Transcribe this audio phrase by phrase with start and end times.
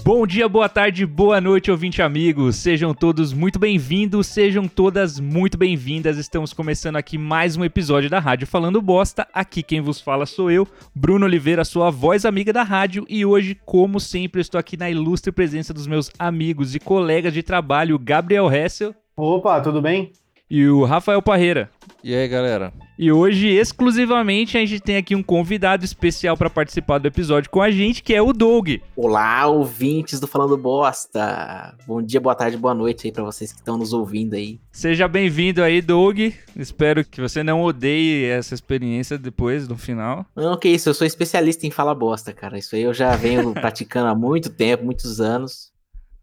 [0.00, 2.56] Bom dia, boa tarde, boa noite, ouvinte amigos.
[2.56, 6.18] Sejam todos muito bem-vindos, sejam todas muito bem-vindas.
[6.18, 9.28] Estamos começando aqui mais um episódio da Rádio Falando Bosta.
[9.32, 13.06] Aqui quem vos fala sou eu, Bruno Oliveira, sua voz amiga da rádio.
[13.08, 17.42] E hoje, como sempre, estou aqui na ilustre presença dos meus amigos e colegas de
[17.42, 18.94] trabalho, Gabriel Hessel.
[19.16, 20.10] Opa, tudo bem?
[20.50, 21.70] E o Rafael Parreira.
[22.04, 22.72] E aí, galera?
[22.98, 27.62] E hoje, exclusivamente, a gente tem aqui um convidado especial para participar do episódio com
[27.62, 28.70] a gente, que é o Doug.
[28.96, 31.76] Olá, ouvintes do Falando Bosta.
[31.86, 34.58] Bom dia, boa tarde, boa noite aí para vocês que estão nos ouvindo aí.
[34.72, 36.18] Seja bem-vindo aí, Doug.
[36.56, 40.26] Espero que você não odeie essa experiência depois, no final.
[40.34, 42.58] Não, que isso, eu sou especialista em falar bosta, cara.
[42.58, 45.70] Isso aí eu já venho praticando há muito tempo, muitos anos.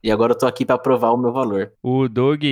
[0.04, 1.72] E agora eu tô aqui para provar o meu valor.
[1.82, 2.44] O Doug,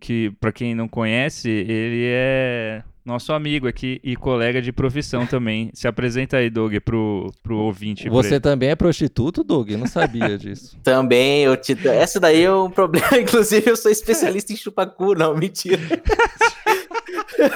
[0.00, 5.70] que para quem não conhece, ele é nosso amigo aqui e colega de profissão também.
[5.74, 8.08] Se apresenta aí, Doug, pro, pro ouvinte.
[8.08, 9.70] Você também é prostituto, Doug?
[9.70, 10.78] Eu não sabia disso.
[10.82, 11.76] também, eu te...
[11.88, 13.08] essa daí é um problema.
[13.18, 15.78] Inclusive, eu sou especialista em chupacu, não, mentira.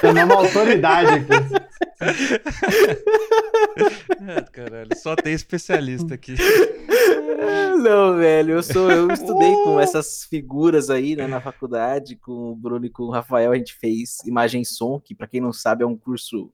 [0.00, 1.64] Tem uma autoridade aqui.
[4.26, 6.34] É, caralho, só tem especialista aqui.
[7.82, 12.56] Não, velho, eu sou, eu estudei com essas figuras aí, né, na faculdade, com o
[12.56, 15.52] Bruno e com o Rafael, a gente fez imagem e som, que para quem não
[15.52, 16.50] sabe é um curso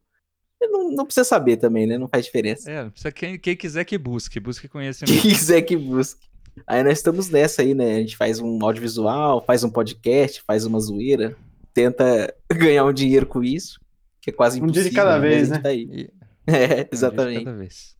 [0.60, 1.96] não, não, precisa saber também, né?
[1.96, 2.70] Não faz diferença.
[2.70, 5.12] É, precisa quem, quem quiser que busque, busque conhecimento.
[5.12, 6.28] Quem quiser que busque.
[6.66, 7.96] Aí nós estamos nessa aí, né?
[7.96, 11.34] A gente faz um audiovisual, faz um podcast, faz uma zoeira,
[11.72, 13.80] tenta ganhar um dinheiro com isso,
[14.20, 14.80] que é quase impossível.
[14.80, 15.58] Um dia de cada vez, né?
[15.58, 17.40] Tá é, exatamente.
[17.40, 17.96] Um cada vez.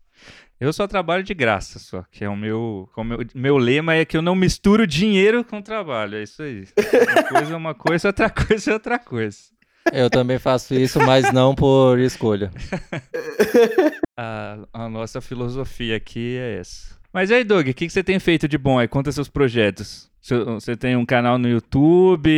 [0.60, 4.04] Eu só trabalho de graça, só, que é o meu, o meu, meu lema é
[4.04, 6.66] que eu não misturo dinheiro com trabalho, é isso aí.
[6.76, 9.38] Uma coisa é uma coisa, outra coisa é outra coisa.
[9.90, 12.50] Eu também faço isso, mas não por escolha.
[14.14, 16.99] a, a, nossa filosofia aqui é essa.
[17.12, 18.86] Mas aí, Doug, o que, que você tem feito de bom aí?
[18.86, 20.10] Conta seus projetos.
[20.22, 22.30] Você tem um canal no YouTube?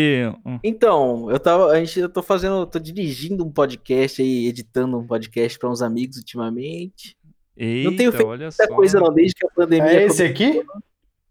[0.63, 5.07] Então, eu tava, a gente, eu tô fazendo, tô dirigindo um podcast aí, editando um
[5.07, 7.17] podcast para uns amigos ultimamente.
[7.57, 8.75] Eita, não tenho feito olha muita só.
[8.75, 9.91] coisa não, desde que a pandemia.
[9.91, 10.65] É esse aqui?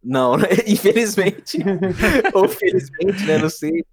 [0.03, 0.47] Não, né?
[0.68, 1.59] infelizmente.
[2.34, 3.38] Ou felizmente, né?
[3.38, 3.84] Não sei.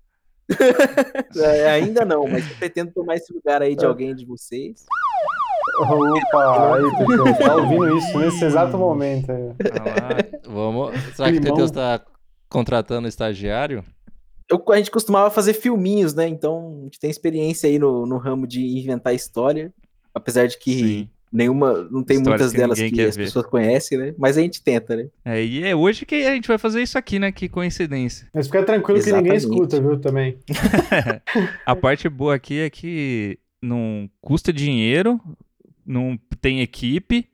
[1.36, 4.84] é, ainda não, mas eu pretendo tomar esse lugar aí de alguém de vocês.
[5.78, 9.30] Opa, aí, Teteu, tá ouvindo isso nesse exato momento.
[9.30, 9.50] Aí.
[9.80, 10.92] Ah, Vamos.
[11.14, 12.00] Será que o Teteu está
[12.48, 13.84] contratando estagiário?
[14.50, 16.26] Eu, a gente costumava fazer filminhos, né?
[16.26, 19.72] Então a gente tem experiência aí no, no ramo de inventar história.
[20.14, 21.08] Apesar de que Sim.
[21.30, 23.24] nenhuma, não tem Histórias muitas que delas que as ver.
[23.24, 24.14] pessoas conhecem, né?
[24.18, 25.08] Mas a gente tenta, né?
[25.24, 27.30] É, e é hoje que a gente vai fazer isso aqui, né?
[27.30, 28.26] Que coincidência.
[28.32, 29.68] Mas fica tranquilo que ninguém Exatamente.
[29.68, 30.38] escuta, viu, também.
[31.64, 35.20] a parte boa aqui é que não custa dinheiro,
[35.88, 37.28] não tem equipe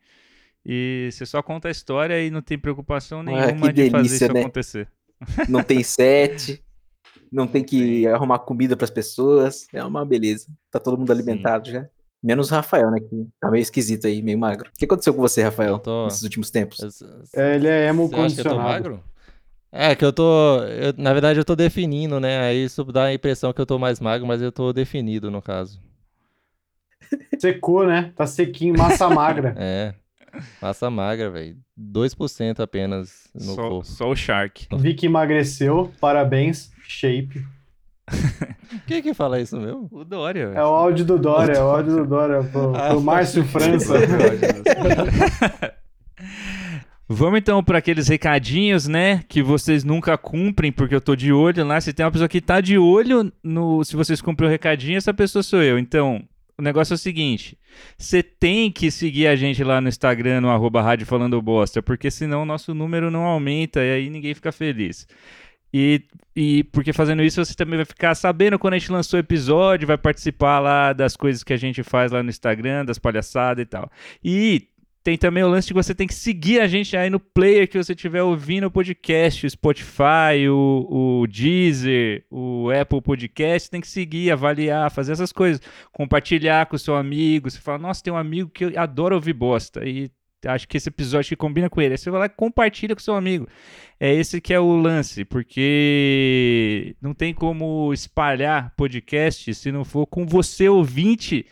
[0.65, 4.33] e você só conta a história e não tem preocupação nenhuma Ah, de fazer isso
[4.33, 4.41] né?
[4.41, 4.89] acontecer.
[5.49, 6.63] Não tem set,
[7.31, 9.67] não tem que arrumar comida pras pessoas.
[9.73, 10.47] É uma beleza.
[10.71, 11.87] Tá todo mundo alimentado já.
[12.23, 13.01] Menos o Rafael, né?
[13.01, 14.71] Que tá meio esquisito aí, meio magro.
[14.71, 17.03] O que aconteceu com você, Rafael, tô- nesses últimos tempos?
[17.35, 18.65] É, ele é emo Você acha que eu tô condicionado.
[18.73, 19.05] magro?
[19.71, 20.63] É, que eu tô.
[20.65, 22.39] eu- na verdade, eu tô definindo, né?
[22.41, 25.43] Aí isso dá a impressão que eu tô mais magro, mas eu tô definido, no
[25.43, 25.83] caso.
[27.39, 28.13] Secou, né?
[28.17, 29.55] Tá sequinho, massa magra.
[29.59, 29.95] É.
[30.61, 31.57] Massa magra, velho.
[31.81, 33.85] 2% apenas no Só, corpo.
[33.87, 34.67] só o Shark.
[34.79, 37.45] Vi que emagreceu, parabéns, shape.
[38.87, 39.89] Quem que fala isso mesmo?
[39.93, 40.53] O Dória.
[40.55, 43.95] É o áudio do Dória, é o áudio do Dória pro, Ah, pro Márcio França.
[47.09, 49.23] Vamos então para aqueles recadinhos, né?
[49.29, 51.81] Que vocês nunca cumprem, porque eu tô de olho lá.
[51.81, 53.85] Se tem uma pessoa que tá de olho no.
[53.85, 55.79] Se vocês cumprem o recadinho, essa pessoa sou eu.
[55.79, 56.23] Então,
[56.59, 57.59] o negócio é o seguinte:
[57.97, 62.11] você tem que seguir a gente lá no Instagram, no arroba Rádio Falando Bosta, porque
[62.11, 65.07] senão o nosso número não aumenta e aí ninguém fica feliz.
[65.77, 66.03] E,
[66.37, 69.89] e porque fazendo isso você também vai ficar sabendo quando a gente lançou o episódio,
[69.89, 73.67] vai participar lá das coisas que a gente faz lá no Instagram, das palhaçadas e
[73.67, 73.91] tal.
[74.23, 74.69] E
[75.05, 77.77] tem também o lance de você tem que seguir a gente aí no player que
[77.77, 83.87] você estiver ouvindo o podcast, o Spotify, o, o Deezer, o Apple Podcast, tem que
[83.87, 85.61] seguir, avaliar, fazer essas coisas,
[85.93, 89.35] compartilhar com o seu amigo, você fala, nossa, tem um amigo que eu adoro ouvir
[89.35, 90.11] bosta, e
[90.47, 93.03] acho que esse episódio que combina com ele, aí você vai lá e compartilha com
[93.03, 93.47] seu amigo.
[94.01, 100.07] É esse que é o lance, porque não tem como espalhar podcast se não for
[100.07, 101.45] com você ouvinte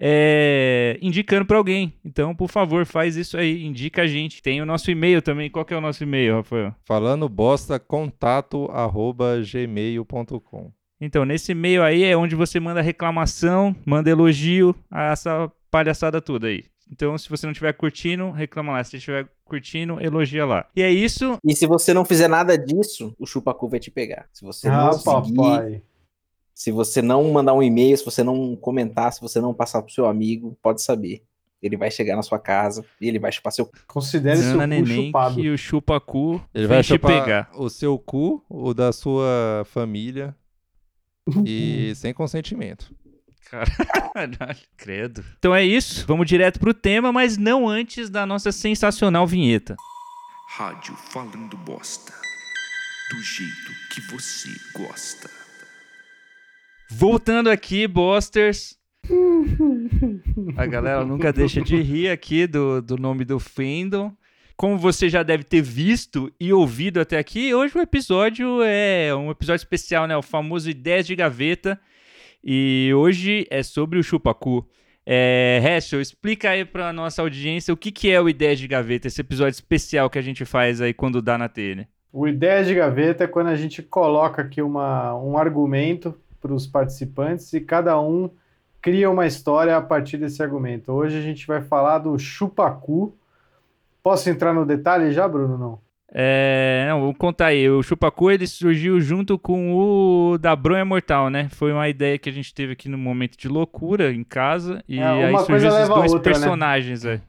[0.00, 1.92] é, indicando para alguém.
[2.04, 4.42] Então, por favor, faz isso aí, indica a gente.
[4.42, 5.50] Tem o nosso e-mail também.
[5.50, 6.74] Qual que é o nosso e-mail, Rafael?
[6.84, 10.70] Falando bosta, contato arroba gmail.com.
[11.00, 16.64] Então, nesse e-mail aí é onde você manda reclamação, manda elogio, essa palhaçada toda aí.
[16.90, 18.82] Então, se você não estiver curtindo, reclama lá.
[18.82, 20.66] Se você estiver curtindo, elogia lá.
[20.74, 21.36] E é isso.
[21.44, 24.26] E se você não fizer nada disso, o chupacu vai te pegar.
[24.32, 25.82] Se você não Ah, seguir, papai.
[26.58, 29.92] Se você não mandar um e-mail, se você não comentar, se você não passar pro
[29.94, 31.22] seu amigo, pode saber.
[31.62, 33.70] Ele vai chegar na sua casa e ele vai chupar seu.
[33.86, 35.34] Considere seu Zana cu Neném chupado.
[35.36, 37.50] que o chupacu Ele vai te chupar pegar.
[37.54, 40.34] o seu cu, o da sua família
[41.46, 42.92] e sem consentimento.
[43.48, 45.24] Caralho, credo.
[45.38, 46.04] Então é isso.
[46.08, 49.76] Vamos direto pro tema, mas não antes da nossa sensacional vinheta.
[50.56, 52.12] Rádio Falando Bosta.
[53.12, 55.37] Do jeito que você gosta.
[56.90, 58.78] Voltando aqui, Bosters.
[60.56, 64.12] A galera nunca deixa de rir aqui do, do nome do Fandom.
[64.56, 69.30] Como você já deve ter visto e ouvido até aqui, hoje o episódio é um
[69.30, 70.16] episódio especial, né?
[70.16, 71.78] O famoso Ideias de Gaveta.
[72.42, 74.66] E hoje é sobre o Chupacu.
[75.06, 79.06] É, Hessel, explica aí pra nossa audiência o que, que é o Ideias de Gaveta,
[79.06, 81.86] esse episódio especial que a gente faz aí quando dá na telha.
[82.12, 86.66] O ideia de gaveta é quando a gente coloca aqui uma, um argumento para os
[86.66, 88.30] participantes e cada um
[88.80, 90.92] cria uma história a partir desse argumento.
[90.92, 93.14] Hoje a gente vai falar do chupacu.
[94.02, 95.58] Posso entrar no detalhe já, Bruno?
[95.58, 95.78] Não.
[96.10, 97.68] É, não, vou contar aí.
[97.68, 101.48] O Chupacu ele surgiu junto com o da Bronha Mortal, né?
[101.50, 104.82] Foi uma ideia que a gente teve aqui no momento de loucura em casa.
[104.88, 106.38] E É, aí surgiu esses dois outra, né?
[106.38, 107.20] personagens aí.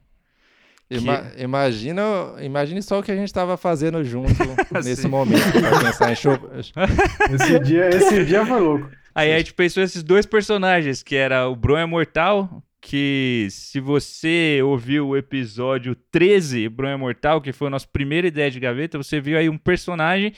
[0.89, 2.01] Ima- imagina,
[2.41, 4.31] imagine só o que a gente tava fazendo junto
[4.83, 6.49] nesse momento pra pensar em chupa.
[7.31, 8.89] Esse dia, esse dia foi louco.
[9.13, 14.61] Aí a gente pensou esses dois personagens, que era o Bronha Mortal, que se você
[14.63, 19.19] ouviu o episódio 13, Bronha Mortal, que foi a nossa primeira ideia de gaveta, você
[19.19, 20.33] viu aí um personagem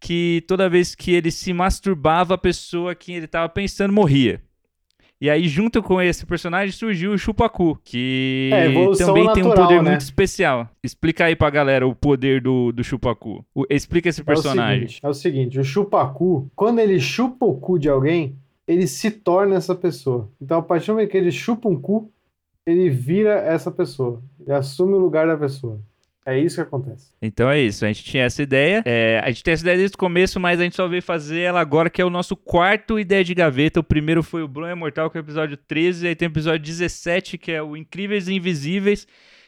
[0.00, 4.42] que toda vez que ele se masturbava, a pessoa que ele tava pensando morria.
[5.22, 8.64] E aí, junto com esse personagem, surgiu o Chupacu, que É,
[8.96, 9.90] também tem um natural, poder né?
[9.90, 10.68] muito especial.
[10.82, 13.44] Explica aí pra galera o poder do, do Chupacu.
[13.54, 14.80] O- explica esse É o, personagem.
[14.88, 18.34] seguinte, é o seguinte, o chupacu, quando ele chupa o cu de alguém,
[18.66, 20.28] ele se torna essa pessoa.
[20.40, 22.10] Então, a partir do momento que ele chupa um cu,
[22.66, 24.20] ele vira essa pessoa.
[24.40, 25.78] Ele assume o lugar da pessoa.
[26.24, 27.10] É isso que acontece.
[27.20, 28.82] Então é isso, a gente tinha essa ideia.
[28.86, 31.40] É, a gente tem essa ideia desde o começo, mas a gente só veio fazer
[31.40, 33.80] ela agora, que é o nosso quarto Ideia de Gaveta.
[33.80, 36.60] O primeiro foi o Bronha Mortal, que é o episódio 13, aí tem o episódio
[36.60, 39.06] 17, que é o Incríveis e Invisíveis,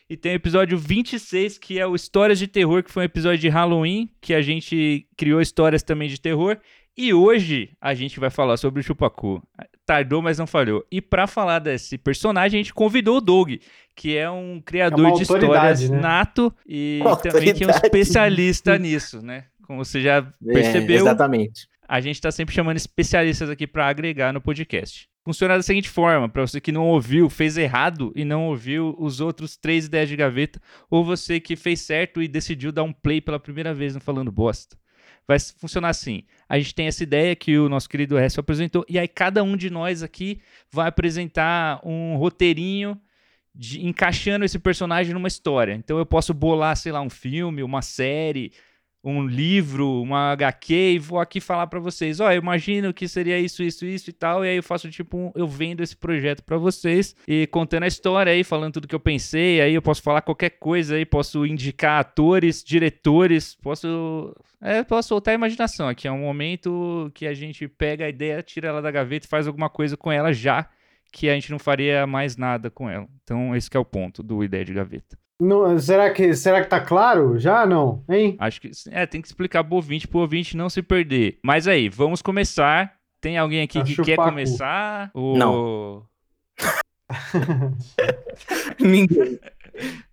[0.09, 3.39] e tem o episódio 26, que é o Histórias de Terror, que foi um episódio
[3.39, 6.59] de Halloween, que a gente criou histórias também de terror.
[6.97, 9.43] E hoje a gente vai falar sobre o Chupacu.
[9.85, 10.87] Tardou, mas não falhou.
[10.93, 13.55] E pra falar desse personagem, a gente convidou o Doug,
[13.97, 15.99] que é um criador É de histórias né?
[16.01, 19.47] nato e Uma também que é um especialista nisso, né?
[19.67, 21.67] Como você já É, percebeu, exatamente.
[21.89, 25.09] a gente tá sempre chamando especialistas aqui pra agregar no podcast.
[25.25, 29.21] Funciona da seguinte forma, pra você que não ouviu, fez errado e não ouviu os
[29.21, 30.61] outros três ideias de gaveta,
[30.91, 34.31] ou você que fez certo e decidiu dar um play pela primeira vez no Falando
[34.31, 34.77] Bosta.
[35.27, 36.25] Vai funcionar assim.
[36.47, 39.57] A gente tem essa ideia que o nosso querido Hessel apresentou, e aí cada um
[39.57, 43.01] de nós aqui vai apresentar um roteirinho
[43.55, 45.73] de- encaixando esse personagem numa história.
[45.73, 48.53] Então eu posso bolar, sei lá, um filme, uma série,
[49.05, 53.39] um livro, uma HQ e vou aqui falar pra vocês, ó, eu imagino que seria
[53.39, 56.43] isso, isso, isso e tal, e aí eu faço tipo, um- eu vendo esse projeto
[56.43, 60.01] pra vocês e contando a história aí, falando tudo que eu pensei, aí eu posso
[60.03, 66.09] falar qualquer coisa aí, posso indicar atores, diretores, posso é, posso soltar a imaginação aqui,
[66.09, 69.47] é um momento que a gente pega a ideia, tira ela da gaveta e faz
[69.47, 70.67] alguma coisa com ela já,
[71.13, 73.07] que a gente não faria mais nada com ela.
[73.23, 75.19] Então esse é o ponto do ideia de gaveta.
[75.41, 77.39] Não- será, que, será que tá claro?
[77.39, 78.03] Já não?
[78.09, 78.37] Hein?
[78.39, 81.39] Acho que é, tem que explicar pro ouvinte, pro ouvinte não se perder.
[81.45, 82.93] Mas aí, vamos começar.
[83.21, 85.11] Tem alguém aqui A que quer começar?
[85.15, 85.37] O...
[85.37, 86.03] Não.
[88.81, 89.39] Ninguém.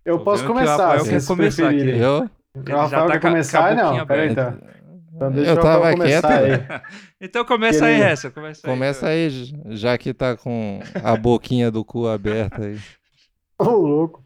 [0.04, 1.78] Eu Tô posso vendo que o começar, se começar aqui.
[1.90, 3.76] Eu, Ele já Rafael tá quer com a- começar?
[3.76, 4.58] não, boquinha peraí aberta.
[4.58, 5.32] então.
[5.32, 6.72] Deixa Eu tava começar quieto.
[6.72, 6.82] aí.
[7.22, 8.10] Então começa aí, Beleza.
[8.12, 8.32] essa.
[8.32, 8.74] Começa aí.
[8.74, 9.30] começa aí,
[9.70, 12.80] já que tá com a boquinha do cu aberta aí.
[13.60, 14.24] Ô, louco.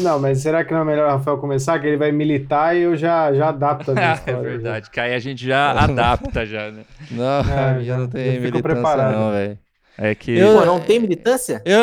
[0.00, 1.78] Não, mas será que não é melhor o Rafael começar?
[1.78, 4.38] Que ele vai militar e eu já, já adapto a minha Ah, história.
[4.38, 6.84] é verdade, que aí a gente já adapta já, né?
[7.10, 7.40] Não, a
[7.80, 9.58] É, já- não já tem militância não, velho.
[9.98, 11.62] É que Eu- Pô, não tem militância?
[11.64, 11.78] Eu,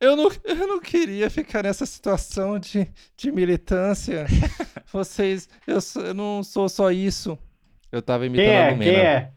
[0.00, 4.26] eu, não, eu não queria ficar nessa situação de, de militância.
[4.92, 7.38] Vocês, eu, eu não sou só isso.
[7.92, 8.70] Eu tava imitando Quem a é?
[8.70, 9.30] Lumena, Quem é?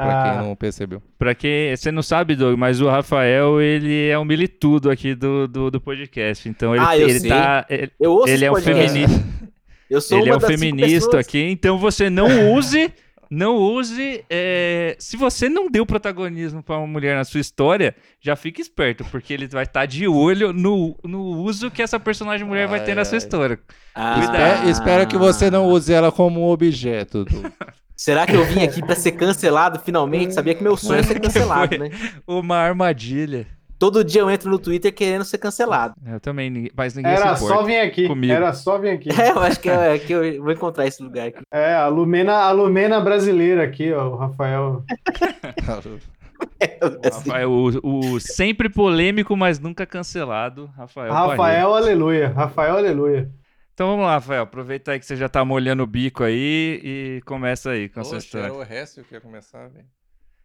[0.00, 1.02] Pra Ah, quem não percebeu.
[1.18, 5.46] Pra quem você não sabe, Doug, mas o Rafael, ele é um militudo aqui do,
[5.46, 6.48] do, do podcast.
[6.48, 7.28] Então ele, Ah, eu ele sei.
[7.30, 7.66] tá.
[7.68, 8.92] Ele, Eu ouço ele é um podcast.
[8.92, 9.24] feminista.
[9.90, 12.92] Eu sou Ele é um feminista aqui, então você não use
[13.28, 14.24] não use.
[14.30, 19.04] é, Se você não deu protagonismo pra uma mulher na sua história, já fica esperto,
[19.04, 22.90] porque ele vai estar de olho no, no uso que essa personagem mulher vai ter
[22.92, 23.18] Ai, na sua ai.
[23.18, 23.58] história.
[23.94, 27.24] Ah, Espe- espero que você não use ela como um objeto.
[27.24, 27.42] Du.
[28.00, 30.32] Será que eu vim aqui pra ser cancelado finalmente?
[30.32, 31.90] Sabia que meu sonho é ser cancelado, Foi.
[31.90, 31.94] né?
[32.26, 33.46] Uma armadilha.
[33.78, 35.92] Todo dia eu entro no Twitter querendo ser cancelado.
[36.06, 38.08] Eu também, mas ninguém Era se só vir aqui.
[38.08, 38.32] comigo.
[38.32, 39.10] Era só vir aqui.
[39.12, 41.42] É, eu acho que, é, que eu vou encontrar esse lugar aqui.
[41.52, 44.82] É, a Lumena, a Lumena brasileira aqui, ó, o Rafael.
[47.04, 51.12] Rafael, o, o sempre polêmico, mas nunca cancelado, Rafael.
[51.12, 52.30] Rafael, aleluia.
[52.30, 53.30] Rafael, aleluia.
[53.80, 54.42] Então vamos lá, Rafael.
[54.42, 58.04] Aproveita aí que você já tá molhando o bico aí e começa aí com a
[58.04, 58.44] sua Poxa, história.
[58.48, 59.86] era o resto que ia começar, velho.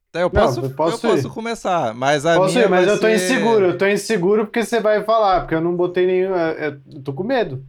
[0.09, 1.31] Tá, eu Não, posso, eu eu posso posso, ir.
[1.31, 3.65] começar, mas a Posso minha ir, mas eu tô ser- inseguro.
[3.65, 6.33] Eu tô inseguro porque você vai falar, porque eu não botei nenhum.
[6.33, 7.61] é, é, Eu tô com medo.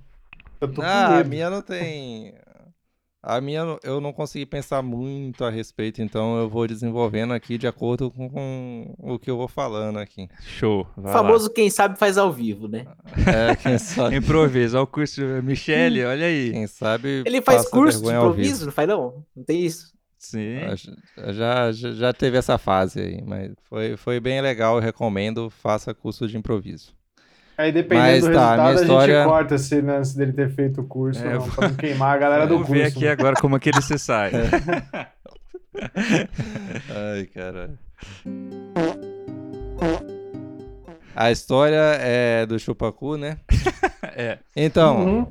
[0.60, 1.30] Eu tô com Ah, a medo.
[1.30, 2.32] minha não tem.
[3.28, 7.66] A minha eu não consegui pensar muito a respeito, então eu vou desenvolvendo aqui de
[7.66, 10.28] acordo com, com o que eu vou falando aqui.
[10.42, 10.86] Show.
[10.96, 12.86] O Vai famoso quem sabe faz ao vivo, né?
[13.26, 13.78] É, quem lá.
[13.80, 14.76] sabe, Improviso.
[14.76, 16.52] Olha o curso Michele, olha aí.
[16.52, 19.24] quem sabe Ele faz curso de improviso, não faz não?
[19.34, 19.92] Não tem isso?
[20.16, 20.58] Sim.
[20.58, 25.50] Ah, Já, já, já teve essa fase aí, mas foi, foi bem legal, eu recomendo,
[25.50, 26.94] faça curso de improviso.
[27.58, 30.14] Aí dependendo Mas do tá, a resultado, minha a história- gente corta se né, antes
[30.14, 32.82] dele ter feito o curso, É, não, pra não queimar a galera do Vamos curso.
[32.82, 34.30] ver aqui agora como é que ele se sai.
[36.94, 37.78] Ai, caralho.
[41.14, 43.38] A história é do Chupacu, né?
[44.18, 44.38] É.
[44.56, 45.26] Então, Uhum.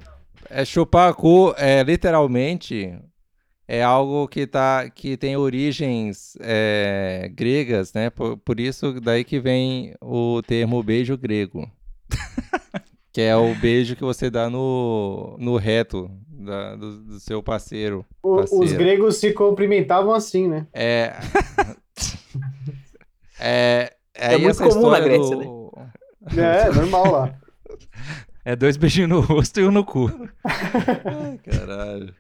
[0.48, 2.96] é, Chupacu é literalmente
[3.68, 8.12] é algo que tá que tem origens é, gregas, né?
[8.12, 11.68] Por, por isso daí que vem o termo beijo grego.
[13.14, 18.06] que é o beijo que você dá no, no reto da- do, do seu parceiro.
[18.22, 20.68] O- os gregos se cumprimentavam assim, né?
[20.74, 21.14] É.
[23.40, 25.72] é, É aí muito comum na Grécia, do-
[26.38, 27.36] É, normal lá.
[28.48, 30.08] É dois beijinhos no rosto e um no cu.
[30.44, 32.14] Ai, caralho.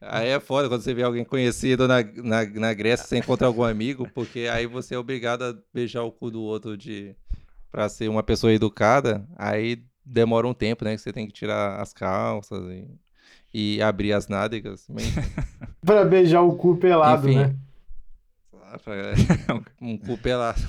[0.00, 3.62] Aí é foda quando você vê alguém conhecido na, na, na Grécia, você encontra algum
[3.62, 7.14] amigo, porque aí você é obrigado a beijar o cu do outro de
[7.70, 9.26] para ser uma pessoa educada.
[9.36, 10.94] Aí demora um tempo, né?
[10.94, 12.86] Que você tem que tirar as calças e,
[13.52, 14.86] e abrir as nádegas.
[14.88, 15.04] Mas,
[15.84, 17.38] Pra beijar o cu pelado, Enfim.
[17.38, 17.56] né?
[19.80, 20.60] um cu pelado.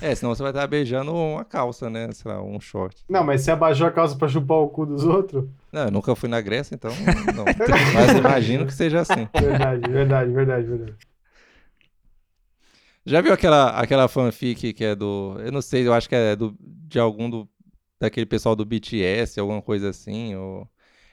[0.00, 2.10] É, senão você vai estar beijando uma calça, né?
[2.12, 3.02] Sei lá, um short.
[3.08, 5.48] Não, mas você abaixou a calça pra chupar o cu dos outros?
[5.72, 6.90] Não, eu nunca fui na Grécia, então
[7.34, 7.44] não.
[7.94, 9.28] Mas imagino que seja assim.
[9.34, 10.94] Verdade, verdade, verdade, verdade.
[13.06, 15.36] Já viu aquela, aquela fanfic que é do.
[15.40, 17.48] Eu não sei, eu acho que é do, de algum do.
[18.00, 20.34] Daquele pessoal do BTS, alguma coisa assim.
[20.34, 20.68] Ou...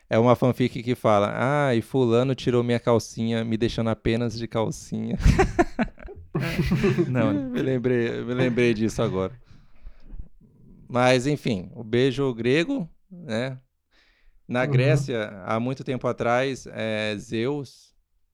[0.10, 4.48] É uma fanfic que fala: Ah, e Fulano tirou minha calcinha, me deixando apenas de
[4.48, 5.18] calcinha.
[7.08, 9.34] Não, me, lembrei, me lembrei disso agora.
[10.88, 13.58] Mas, enfim, o beijo grego, né?
[14.48, 14.72] Na Uhum.
[14.72, 17.94] Grécia, há muito tempo atrás, é, Zeus,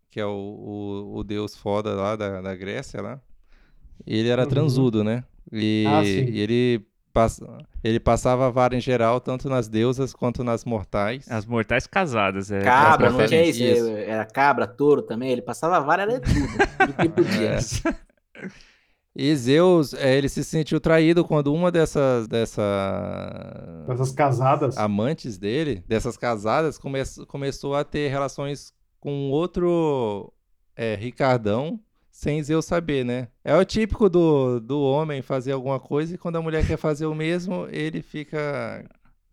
[0.10, 3.22] que é o, o, o deus foda lá da, da Grécia, lá,
[4.06, 4.50] ele era Uhum.
[4.50, 5.24] transudo, né?
[5.51, 6.25] E, Ah, sim.
[6.30, 7.39] e ele, pass,
[7.84, 11.25] ele passava a vara em geral, tanto nas deusas quanto nas mortais.
[11.32, 12.51] as mortais casadas.
[12.51, 13.63] É, Cabra, é não tinha isso.
[13.63, 13.88] Isso.
[13.89, 15.32] Era cabra, touro também.
[15.32, 16.34] Ele passava a vara, era tudo.
[16.77, 17.58] Tudo que podia.
[18.39, 18.50] É.
[19.20, 22.62] E Zeus, é, ele se sentiu traído quando uma dessas, dessa,
[23.89, 24.77] Essas casadas.
[24.77, 30.32] amantes dele, dessas casadas, come começou a ter relações com outro
[30.75, 31.80] é, Ricardão,
[32.18, 33.28] sem Zeus saber, né?
[33.46, 37.06] É o típico do, do homem fazer alguma coisa e quando a mulher quer fazer
[37.06, 38.84] o mesmo, ele fica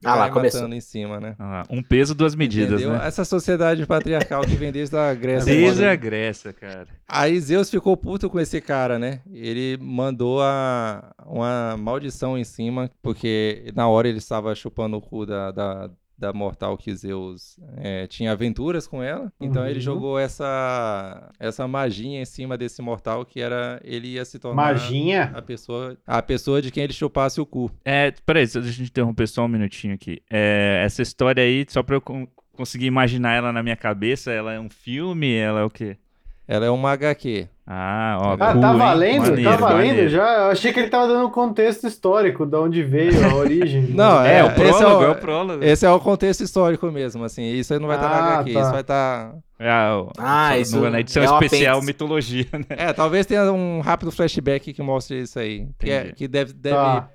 [0.05, 0.61] Ah lá, começou.
[0.61, 1.35] matando em cima, né?
[1.39, 2.99] Ah, um peso, duas medidas, Entendeu?
[2.99, 3.07] né?
[3.07, 5.47] Essa sociedade patriarcal que vem desde a Grécia.
[5.51, 5.93] Desde moderna.
[5.93, 6.87] a Grécia, cara.
[7.09, 9.23] Aí Zeus ficou puto com esse cara, né?
[9.33, 15.25] Ele mandou a, uma maldição em cima, porque na hora ele estava chupando o cu
[15.25, 19.33] da, da, da mortal que Zeus é, tinha aventuras com ela.
[19.41, 19.81] Então ele Uhum.
[19.81, 25.33] jogou essa, essa magia em cima desse mortal que era ele ia se tornar Maginha?
[25.35, 27.71] a pessoa, a pessoa de quem ele chupasse o cu.
[27.85, 30.21] É, peraí, deixa a gente interromper só um minutinho aqui.
[30.31, 34.53] É, essa história aí, só pra eu con- conseguir imaginar ela na minha cabeça, ela
[34.53, 35.35] é um filme?
[35.35, 35.97] Ela é o quê?
[36.47, 37.49] Ela é uma HQ.
[37.67, 39.23] Ah, ó, Ah, cool, tá valendo?
[39.31, 40.09] Maneiro, tá valendo maneiro.
[40.11, 40.35] já?
[40.35, 43.83] Eu achei que ele tava dando um contexto histórico, de onde veio a origem.
[43.97, 45.65] Não, É, É, o prólogo, é é o- o prólogo.
[45.65, 47.43] Esse é o contexto histórico mesmo, assim.
[47.53, 48.61] Isso aí não vai estar na Ah, HQ, tá.
[48.61, 51.87] isso vai estar É, o- Ah, só isso no- na edição é especial apêndice.
[51.87, 52.65] mitologia, né?
[52.69, 55.67] É, talvez tenha um rápido flashback que mostre isso aí.
[55.79, 56.15] Que, é- Entendi.
[56.17, 56.53] que deve.
[56.53, 57.09] deve Tá.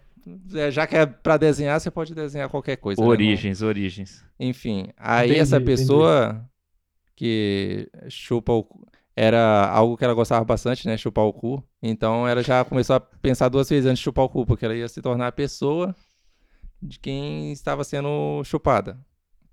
[0.56, 3.00] é, já que é pra desenhar, você pode desenhar qualquer coisa.
[3.00, 4.24] né, Origens, origens.
[4.40, 5.72] não- Enfim, aí Entendi, essa entendi.
[5.72, 6.42] pessoa
[7.16, 8.66] que chupa o.
[9.22, 10.96] era algo que ela gostava bastante, né?
[10.96, 11.62] Chupar o cu.
[11.84, 14.74] Então ela já começou a pensar duas vezes antes de chupar o cu, porque ela
[14.74, 15.94] ia se tornar a pessoa
[16.82, 18.98] de quem estava sendo chupada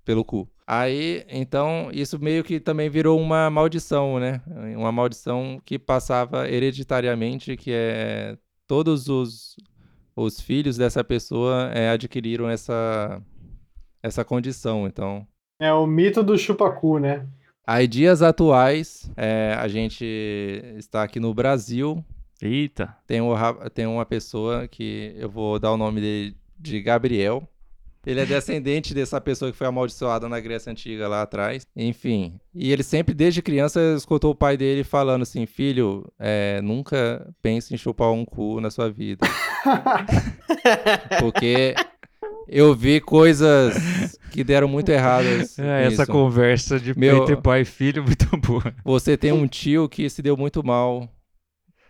[0.05, 0.49] pelo cu.
[0.65, 4.41] Aí, então, isso meio que também virou uma maldição, né?
[4.77, 9.57] Uma maldição que passava hereditariamente, que é todos os,
[10.15, 13.21] os filhos dessa pessoa é, adquiriram essa,
[14.01, 14.87] essa condição.
[14.87, 15.27] Então,
[15.59, 17.27] É o mito do chupacu, né?
[17.67, 20.05] Aí dias atuais, é, a gente
[20.77, 22.03] está aqui no Brasil,
[22.41, 22.95] Eita.
[23.05, 23.35] tem, um
[23.73, 27.47] tem uma pessoa que eu vou dar o nome dele de Gabriel.
[28.05, 31.67] Ele é descendente dessa pessoa que foi amaldiçoada na Grécia Antiga lá atrás.
[31.75, 32.39] Enfim.
[32.55, 37.73] E ele sempre, desde criança, escutou o pai dele falando assim: Filho, é, nunca pense
[37.73, 39.27] em chupar um cu na sua vida.
[41.19, 41.75] Porque
[42.47, 45.57] eu vi coisas que deram muito erradas.
[45.59, 48.73] É, essa conversa de Meu- entre pai e filho é muito boa.
[48.83, 51.07] Você tem um tio que se deu muito mal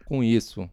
[0.06, 0.70] com isso.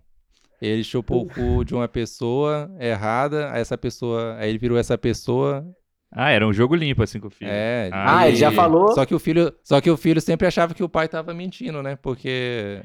[0.62, 4.96] Ele chupou o cu de uma pessoa errada, aí essa pessoa, aí ele virou essa
[4.96, 5.66] pessoa.
[6.10, 7.50] Ah, era um jogo limpo assim com o filho.
[7.50, 8.92] É, Ah, Ah, ele já falou?
[8.94, 11.82] Só que o filho, só que o filho sempre achava que o pai tava mentindo,
[11.82, 11.96] né?
[11.96, 12.80] Porque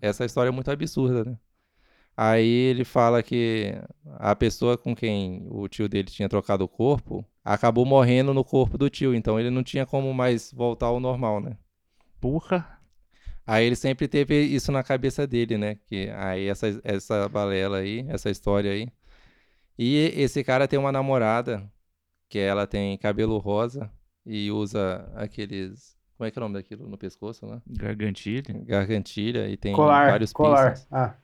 [0.00, 1.36] essa história é muito absurda, né?
[2.16, 3.74] Aí ele fala que
[4.18, 8.78] a pessoa com quem o tio dele tinha trocado o corpo acabou morrendo no corpo
[8.78, 11.58] do tio, então ele não tinha como mais voltar ao normal, né?
[12.20, 12.80] Porra.
[13.46, 15.76] Aí ele sempre teve isso na cabeça dele, né?
[15.86, 18.88] Que aí essa, essa balela aí, essa história aí.
[19.78, 21.70] E esse cara tem uma namorada
[22.28, 23.90] que ela tem cabelo rosa
[24.24, 25.96] e usa aqueles.
[26.16, 27.62] Como é que é o nome daquilo no pescoço lá?
[27.66, 28.54] Gargantilha.
[28.64, 30.72] Gargantilha e tem colar, vários colar.
[30.72, 30.88] piercings.
[30.90, 31.14] Ah,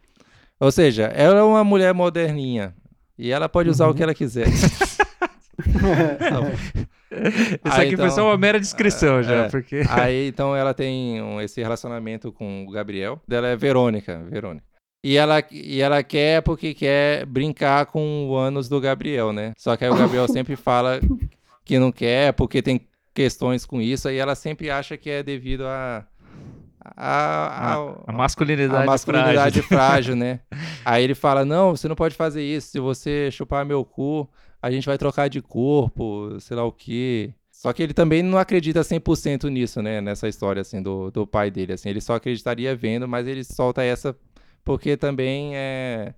[0.63, 2.73] Ou seja, ela é uma mulher moderninha.
[3.19, 4.47] E ela pode usar o que ela quiser.
[7.13, 9.49] Isso Ah, aqui foi então- só uma mera descrição já, é.
[9.49, 9.83] porque.
[9.91, 13.21] Aí então ela tem um- esse relacionamento com o Gabriel.
[13.29, 14.65] Dela é Verônica, Verônica.
[15.05, 19.53] E ela, e ela quer porque quer brincar com o ânus do Gabriel, né?
[19.59, 21.01] Só que aí o Gabriel sempre fala
[21.65, 22.81] que não quer porque tem
[23.13, 24.09] questões com isso.
[24.09, 26.07] Aí ela sempre acha que é devido a.
[26.85, 29.63] a, a- A masculinidade, a masculinidade frágil.
[29.63, 30.41] frágil, né?
[30.85, 32.69] Aí ele fala: Não, você não pode fazer isso.
[32.71, 34.29] Se você chupar meu cu,
[34.61, 37.35] a gente vai trocar de corpo, sei lá o quê.
[37.51, 40.01] Só que ele também não acredita 100% nisso, né?
[40.01, 41.89] Nessa história, assim, do, do pai dele, assim.
[41.89, 44.17] Ele só acreditaria vendo, mas ele solta essa
[44.65, 46.15] porque também é...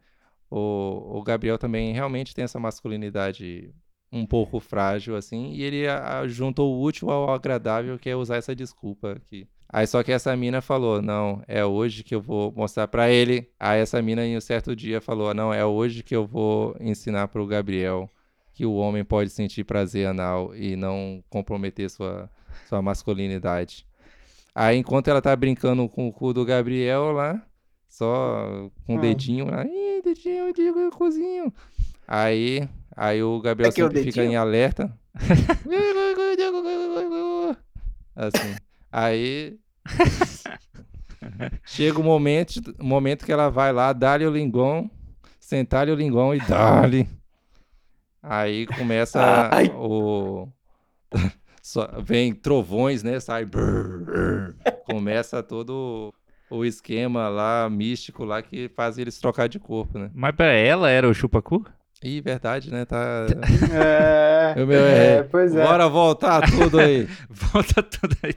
[0.50, 3.74] O, o Gabriel também realmente tem essa masculinidade
[4.12, 5.52] um pouco frágil, assim.
[5.52, 9.46] E ele a, juntou o útil ao agradável, que é usar essa desculpa aqui.
[9.68, 13.50] Aí só que essa mina falou, não, é hoje que eu vou mostrar pra ele.
[13.58, 17.28] Aí essa mina em um certo dia falou, não, é hoje que eu vou ensinar
[17.28, 18.08] pro Gabriel
[18.52, 22.30] que o homem pode sentir prazer anal e não comprometer sua,
[22.68, 23.84] sua masculinidade.
[24.54, 27.42] Aí enquanto ela tá brincando com o cu do Gabriel lá,
[27.88, 29.00] só com o Ah.
[29.00, 31.52] dedinho lá, Ih, dedinho, dedinho, cozinho.
[32.06, 34.96] Aí, aí o Gabriel É o sempre fica em alerta.
[38.14, 38.54] assim.
[38.96, 39.58] Aí
[41.64, 44.88] chega o momento, o momento que ela vai lá, dá-lhe o lingon,
[45.40, 47.08] sentar-lhe o lingon e dá-lhe.
[48.22, 49.66] Aí começa Ai.
[49.74, 50.46] o.
[51.60, 53.18] só- vem trovões, né?
[53.18, 53.44] Sai.
[53.44, 54.54] brrr, brrr.
[54.84, 56.14] Começa todo
[56.48, 60.08] o esquema lá, místico lá, que faz eles trocar de corpo, né?
[60.14, 61.66] Mas pra ela era o chupacu?
[62.04, 62.84] Ih, verdade, né?
[62.84, 63.26] Tá.
[63.72, 65.22] é, O meu é, é.
[65.22, 65.64] pois é.
[65.64, 67.08] Bora voltar tudo aí.
[67.30, 68.34] Volta tudo aí.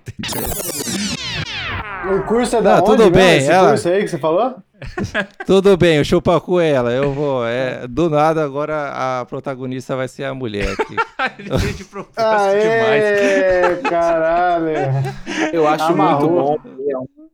[2.15, 4.17] O curso é da Não, onde tudo mesmo, bem, esse ela- curso aí que você
[4.17, 4.55] falou?
[5.47, 6.91] Tudo bem, o chupacu é ela.
[6.91, 7.43] Eu vou.
[7.45, 10.95] É, do nada, agora a protagonista vai ser a mulher aqui.
[11.39, 13.03] Ele fez de propósito demais.
[13.03, 14.67] Aê, caralho.
[15.51, 16.59] Eu acho Amarrou.
[16.61, 17.03] muito bom.
[17.03, 17.27] é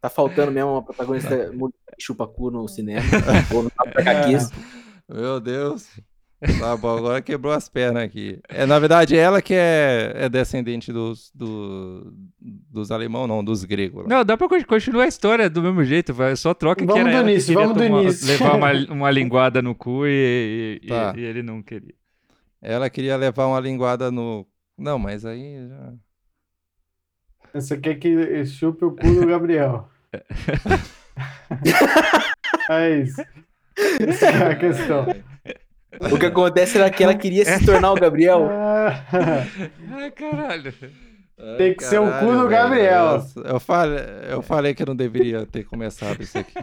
[0.00, 3.02] Tá faltando mesmo uma protagonista mulher que chupa cu no cinema.
[3.52, 4.50] ou no HQs.
[5.08, 5.88] Meu Deus.
[6.60, 8.38] Tá bom, agora quebrou as pernas aqui.
[8.48, 14.02] É, na verdade, ela que é, é descendente dos, do- dos alemão, não, dos gregos.
[14.02, 14.08] lá.
[14.08, 17.00] Não, dá pra con- continuar a história do mesmo jeito, vai, só troca que Vamos
[17.00, 18.26] era do ela que início, vamos do tomar- início.
[18.28, 21.14] levar uma, uma linguada no cu e, e- Tá.
[21.16, 21.94] e ele não queria.
[22.60, 24.46] Ela queria levar uma linguada no.
[24.76, 25.92] Não, mas aí já.
[27.54, 29.88] Você quer que chupe o cu do Gabriel.
[32.68, 33.22] É isso.
[34.00, 35.06] Essa é a questão.
[36.12, 38.48] O que acontece era que ela queria se tornar o Gabriel.
[39.92, 40.72] Ai, caralho.
[41.58, 42.48] Tem que ser o cu do velho.
[42.48, 43.04] Gabriel.
[43.18, 43.98] Nossa, Eu falei,
[44.30, 46.54] eu falei que eu não deveria ter começado isso aqui.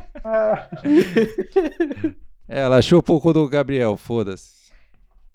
[2.48, 4.64] Ela chupa o cu do Gabriel, foda-se.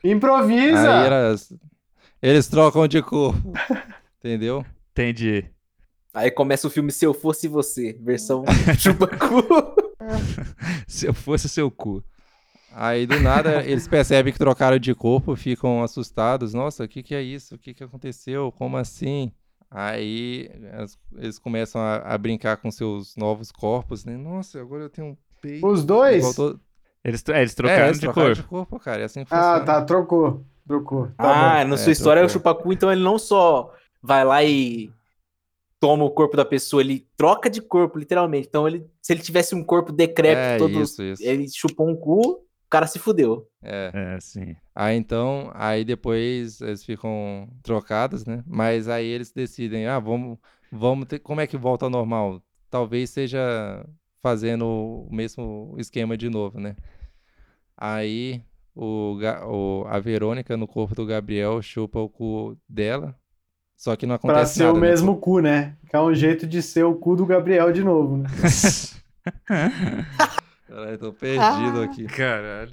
[0.04, 1.00] Improvisa!
[1.00, 1.52] Aí elas,
[2.22, 3.52] eles trocam de corpo.
[4.18, 4.64] Entendeu?
[4.92, 5.44] Entendi.
[6.12, 8.44] Aí começa o filme Se Eu Fosse Você, versão
[8.78, 9.42] chupacu.
[10.87, 12.03] Se eu fosse seu cu.
[12.73, 16.53] Aí do nada eles percebem que trocaram de corpo, ficam assustados.
[16.55, 17.55] Nossa, o que que é isso?
[17.55, 18.53] O que que aconteceu?
[18.53, 19.33] Como assim?
[19.71, 20.51] Aí
[21.16, 24.16] eles começam a, a brincar com seus novos corpos, né?
[24.16, 25.66] Nossa, agora eu tenho um peito.
[25.66, 26.23] Os dois?
[26.23, 26.59] Voltou-
[27.05, 28.42] Eles, é, eles É, trocaram eles de trocaram corpo.
[28.42, 29.03] de corpo, cara.
[29.03, 30.44] É assim que Ah, tá, trocou.
[30.66, 31.07] Trocou.
[31.16, 31.68] Tá ah, bom.
[31.71, 32.53] na É, sua história, o trocou.
[32.55, 34.90] chupacu, então, ele não só vai lá e
[35.80, 38.48] toma o corpo da pessoa, ele troca de corpo, literalmente.
[38.48, 41.22] Então, ele, se ele tivesse um corpo decrépito, É, todo, isso, isso.
[41.22, 43.48] ele chupou um cu, o cara se fudeu.
[43.62, 43.90] É.
[43.94, 44.54] É, sim.
[44.74, 48.42] Aí então, aí depois eles ficam trocados, né?
[48.46, 50.38] Mas aí eles decidem, ah, vamos,
[50.70, 52.42] vamos ter, como é que volta ao normal?
[52.70, 53.84] Talvez seja
[54.20, 56.76] fazendo o mesmo esquema de novo, né?
[57.76, 58.42] Aí
[58.74, 63.17] o, o- a Verônica no corpo do Gabriel chupa o cu dela,
[63.78, 64.90] só que não Pra acontece ser nada, o né?
[64.90, 65.76] mesmo cu, né?
[65.88, 68.28] Que é um jeito de ser o cu do Gabriel de novo, né?
[70.66, 72.04] Caralho, tô perdido aqui.
[72.06, 72.70] Caralho.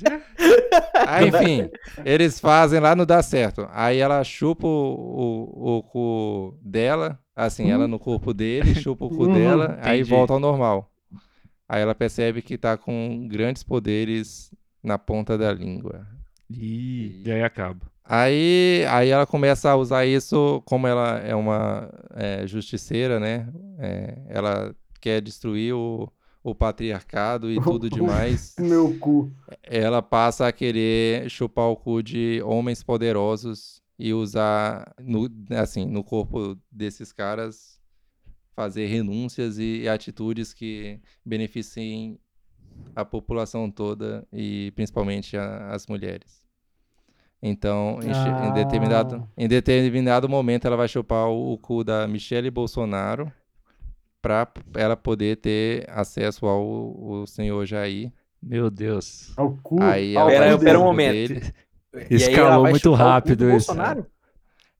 [1.05, 1.69] Aí, enfim,
[2.03, 3.67] eles fazem lá, não dá certo.
[3.71, 9.11] Aí ela chupa o, o, o cu dela, assim, ela no corpo dele, chupa o
[9.11, 10.09] cu Uhum, dela, aí entendi.
[10.09, 10.91] volta ao normal.
[11.69, 16.07] Aí ela percebe que tá com grandes poderes na ponta da língua.
[16.49, 17.91] Ih, e aí acaba.
[18.07, 23.51] Aí, aí ela começa a usar isso, como ela é uma é, justiceira, né?
[23.79, 26.07] É, ela quer destruir o,
[26.43, 28.55] o patriarcado e tudo demais.
[28.59, 29.31] Meu cu.
[29.63, 36.03] ela passa a querer chupar o cu de homens poderosos e usar no, assim, no
[36.03, 37.79] corpo desses caras
[38.55, 42.19] fazer renúncias e atitudes que beneficiem
[42.95, 46.44] a população toda e principalmente a- as mulheres.
[47.41, 48.54] Então, em, che- em Ah.
[48.54, 53.32] determinado, em determinado momento, ela vai chupar o, o cu da Michelle Bolsonaro
[54.21, 56.62] para ela poder ter acesso ao,
[57.19, 58.12] ao senhor Jair.
[58.41, 59.32] Meu Deus.
[59.38, 59.82] Ao cu.
[59.82, 61.13] Aí ela Pera- pera um momento.
[61.34, 61.54] dele.
[62.10, 63.67] Escalou muito o rápido do isso.
[63.67, 64.06] Bolsonaro?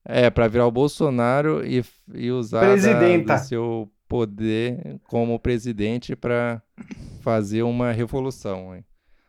[0.04, 3.36] É, para virar o Bolsonaro e, e usar Presidenta.
[3.36, 6.62] do seu poder como presidente para
[7.22, 8.76] fazer uma revolução.
[8.76, 8.84] hein.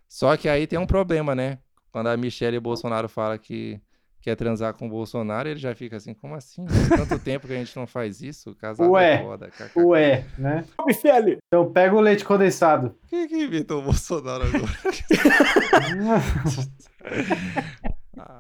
[0.09, 1.59] Só que aí tem um problema, né?
[1.97, 3.81] Quando a Michelle Bolsonaro fala que
[4.21, 6.69] quer transar com o Bolsonaro, ele já fica assim, como assim?
[6.69, 8.55] Faz tanto tempo que a gente não faz isso?
[8.55, 9.49] Casado Ué, é foda.
[9.49, 9.81] kkk.
[9.81, 10.67] Ué, né?
[10.87, 11.39] Michele!
[11.47, 12.95] Então pega o leite condensado.
[13.09, 14.69] Quem que inventou o Bolsonaro agora?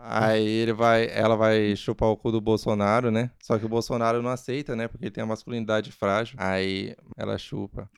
[0.03, 3.31] Aí ele vai, ela vai chupar o cu do Bolsonaro, né?
[3.41, 4.87] Só que o Bolsonaro não aceita, né?
[4.87, 6.37] Porque ele tem a masculinidade frágil.
[6.39, 7.89] Aí ela chupa.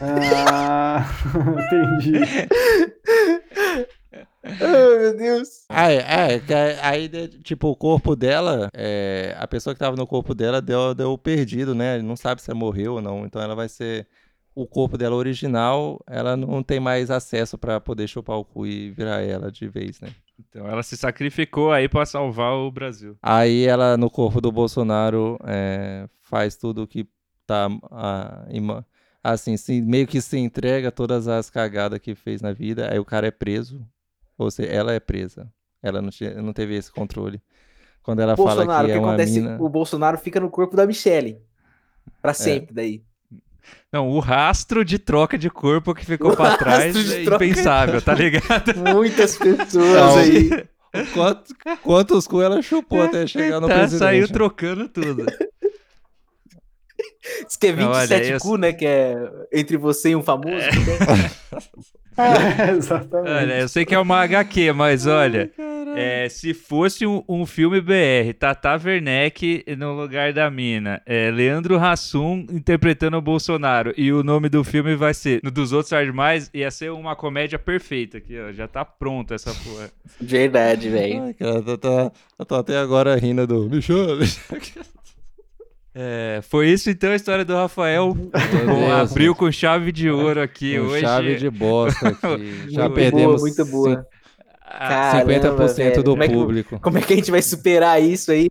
[0.00, 1.04] ah,
[2.00, 2.20] entendi.
[4.48, 5.48] Ai, meu Deus.
[5.68, 7.08] Aí, é, que aí-
[7.42, 11.74] tipo, o corpo dela, é, a pessoa que tava no corpo dela deu, deu perdido,
[11.74, 12.00] né?
[12.00, 13.24] Não sabe se ela morreu ou não.
[13.26, 14.06] Então ela vai ser.
[14.54, 18.90] O corpo dela original, ela não tem mais acesso pra poder chupar o cu e
[18.90, 20.08] virar ela de vez, né?
[20.40, 23.16] Então ela se sacrificou aí pra salvar o Brasil.
[23.22, 27.06] Aí ela, no corpo do Bolsonaro, é, faz tudo o que
[27.46, 27.68] tá.
[28.50, 28.84] ima-
[29.22, 32.90] assim, se- meio que se entrega todas as cagadas que fez na vida.
[32.90, 33.80] Aí o cara é preso.
[34.38, 35.52] Ou seja, ela é presa.
[35.82, 37.42] Ela não, tinha, não teve esse controle.
[38.02, 39.32] Quando ela fala Bolsonaro, que o é que uma acontece?
[39.40, 39.56] mina.
[39.60, 41.32] O Bolsonaro fica no corpo da Michelle.
[42.06, 42.10] É.
[42.22, 43.02] Pra sempre, daí.
[43.92, 47.44] Não, o rastro de troca de corpo que ficou pra rastro trás é troca.
[47.44, 48.74] impensável, tá ligado?
[48.94, 50.50] Muitas pessoas Não, aí.
[51.12, 53.98] Quantos, quantos cu ela chupou até chegar no tá, presidente?
[53.98, 55.26] saiu trocando tudo.
[57.46, 58.72] Diz que é Não, olha, 27 eu- cu, né?
[58.72, 59.14] Que é
[59.52, 60.64] entre você e um famoso.
[60.70, 61.60] que tem.
[62.18, 63.30] É, exatamente.
[63.30, 65.50] Olha, eu sei que é uma HQ, mas olha,
[65.96, 71.78] é, se fosse um, um filme BR, Tata Werneck no lugar da mina, é, Leandro
[71.78, 76.12] Hassum interpretando o Bolsonaro, e o nome do filme vai ser, no dos outros Tarde
[76.12, 79.90] Mais, ia ser uma comédia perfeita aqui, ó, já tá pronto essa porra.
[80.20, 81.22] Verdade, velho.
[81.22, 84.18] Ai, cara, eu tô, eu tô até agora rindo do Michel.
[86.00, 90.78] É, foi isso então a história do Rafael, Bom, abriu com chave de ouro aqui
[90.78, 91.00] Com hoje.
[91.00, 92.70] chave de bosta aqui.
[92.70, 94.06] Já Muito perdemos Boa, muito boa.
[94.70, 96.02] Caramba, 50% velho.
[96.04, 96.80] do Como é que- público.
[96.80, 98.48] Como é que a gente vai superar isso aí?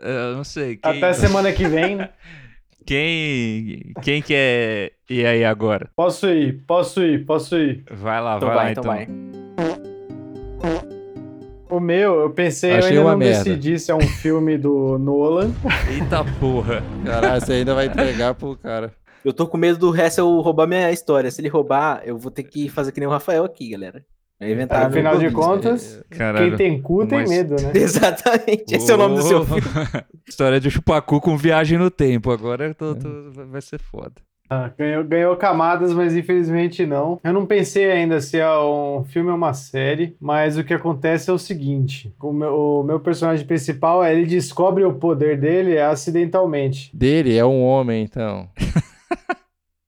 [0.00, 2.10] eu não sei, quem, Até semana que vem, né?
[2.86, 5.90] quem, quem quer ir aí agora?
[5.96, 7.82] Posso ir, posso ir, posso ir.
[7.90, 8.92] Vai lá, Então vai, vai, lá então então.
[10.84, 10.97] vai.
[11.70, 13.44] O meu, eu pensei, Achei eu ainda uma não merda.
[13.44, 15.50] decidi se é um filme do Nolan.
[15.92, 16.82] Eita porra.
[17.04, 18.92] Caralho, você ainda vai entregar pro cara.
[19.24, 21.30] Eu tô com medo do Hessel roubar minha história.
[21.30, 24.02] Se ele roubar, eu vou ter que fazer que nem o Rafael aqui, galera.
[24.40, 26.50] Inventaram Afinal no de contas, Caralho.
[26.50, 27.72] quem tem cu tem Mas- medo, né?
[27.74, 29.60] Exatamente, esse é o nome do seu filme.
[30.28, 32.30] História de chupacu com viagem no tempo.
[32.30, 34.12] Agora tô- tô- vai ser foda.
[34.50, 37.20] Ah, ganhou, ganhou camadas, mas infelizmente não.
[37.22, 41.28] Eu não pensei ainda se é um filme ou uma série, mas o que acontece
[41.28, 46.90] é o seguinte: o meu, o meu personagem principal, ele descobre o poder dele acidentalmente.
[46.96, 48.48] Dele é um homem, então.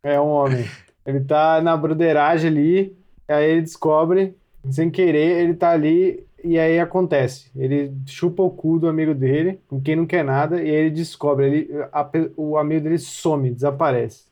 [0.03, 0.65] É um homem.
[1.05, 2.97] Ele tá na broderagem ali,
[3.29, 4.35] aí ele descobre,
[4.71, 7.51] sem querer, ele tá ali e aí acontece.
[7.55, 10.91] Ele chupa o cu do amigo dele, com quem não quer nada, e aí ele
[10.91, 14.30] descobre, ele, a o amigo dele some, desaparece.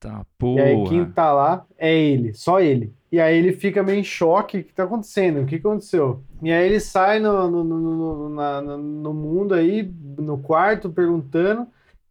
[0.00, 1.12] Tá, E aí quem porra.
[1.12, 2.92] tá lá é ele, só ele.
[3.12, 5.42] E aí ele fica meio em choque, o que tá acontecendo?
[5.42, 6.22] O que aconteceu?
[6.42, 9.82] E aí ele sai no, no, no, na- no- mundo aí,
[10.18, 11.66] no quarto, perguntando,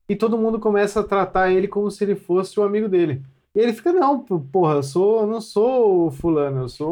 [0.08, 3.24] e todo mundo começa a tratar ele como se ele fosse o amigo dele.
[3.56, 6.92] E ele fica, não, porra, eu, sou, eu não sou o fulano, eu sou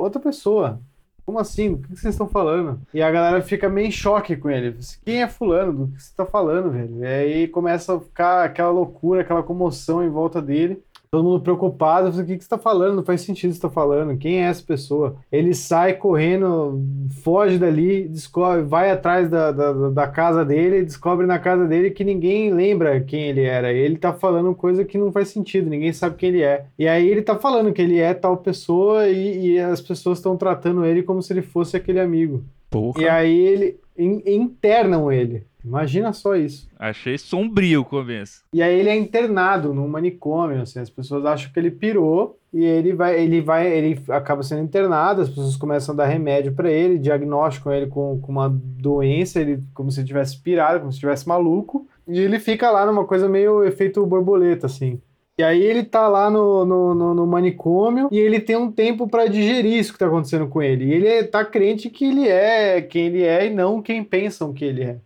[0.00, 0.80] outra pessoa.
[1.24, 1.74] Como assim?
[1.74, 2.80] Do que vocês estão falando?
[2.92, 4.76] E a galera fica meio em choque com ele.
[5.04, 5.86] Quem é fulano?
[5.86, 7.02] Do que você tá falando, velho?
[7.02, 10.82] E aí começa a ficar aquela loucura, aquela comoção em volta dele.
[11.14, 12.96] Todo mundo preocupado, o que, que você tá falando?
[12.96, 14.18] Não faz sentido você tá falando.
[14.18, 15.14] Quem é essa pessoa?
[15.30, 16.82] Ele sai correndo,
[17.22, 22.02] foge dali, descobre, vai atrás da, da, da casa dele, descobre na casa dele que
[22.02, 23.72] ninguém lembra quem ele era.
[23.72, 26.66] Ele tá falando coisa que não faz sentido, ninguém sabe quem ele é.
[26.76, 30.36] E aí ele tá falando que ele é tal pessoa e, e as pessoas estão
[30.36, 32.42] tratando ele como se ele fosse aquele amigo.
[32.68, 33.00] Porra.
[33.00, 35.44] E aí ele in- internam ele.
[35.64, 36.68] Imagina só isso.
[36.78, 38.42] Achei sombrio o começo.
[38.52, 42.62] E aí ele é internado num manicômio, assim, as pessoas acham que ele pirou e
[42.62, 46.70] ele vai, ele vai, ele acaba sendo internado, as pessoas começam a dar remédio pra
[46.70, 50.96] ele, diagnosticam ele com, com uma doença, ele como se ele tivesse pirado, como se
[50.96, 55.00] estivesse maluco, e ele fica lá numa coisa meio efeito borboleta, assim.
[55.38, 59.08] E aí ele tá lá no, no, no- no manicômio e ele tem um tempo
[59.08, 60.84] pra digerir isso que tá acontecendo com ele.
[60.84, 64.52] E ele é- tá crente que ele é quem ele é e não quem pensam
[64.52, 64.98] que ele é.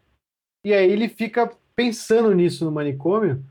[0.66, 3.42] E aí ele fica pensando nisso no manicômio,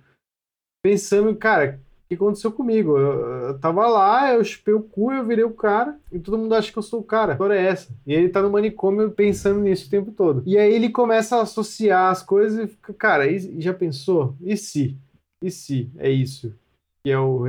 [0.84, 2.98] pensando, cara, o que aconteceu comigo?
[2.98, 6.54] Eu, eu tava lá, eu chupei o cu, eu virei o cara, e todo mundo
[6.54, 7.32] acha que eu sou o cara.
[7.32, 7.92] A história é essa.
[8.06, 10.44] E ele tá no manicômio pensando nisso o tempo todo.
[10.46, 14.36] E aí ele começa a associar as coisas e fica, cara, e- já pensou?
[14.42, 14.96] E se?
[15.44, 16.54] E se é isso?
[17.08, 17.48] Que é o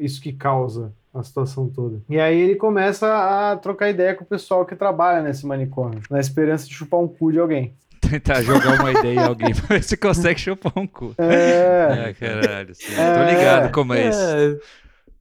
[0.00, 2.00] isso que causa a situação toda.
[2.10, 6.18] E aí ele começa a trocar ideia com o pessoal que trabalha nesse manicômio, na
[6.18, 7.72] esperança de chupar um cu de alguém.
[8.02, 11.14] Tentar jogar uma ideia em alguém pra ver se consegue chupar um cu.
[11.18, 12.08] É.
[12.08, 12.74] É, caralho.
[12.74, 12.92] sim.
[12.98, 13.14] É.
[13.14, 14.18] Tô ligado como é isso.
[14.20, 14.56] É,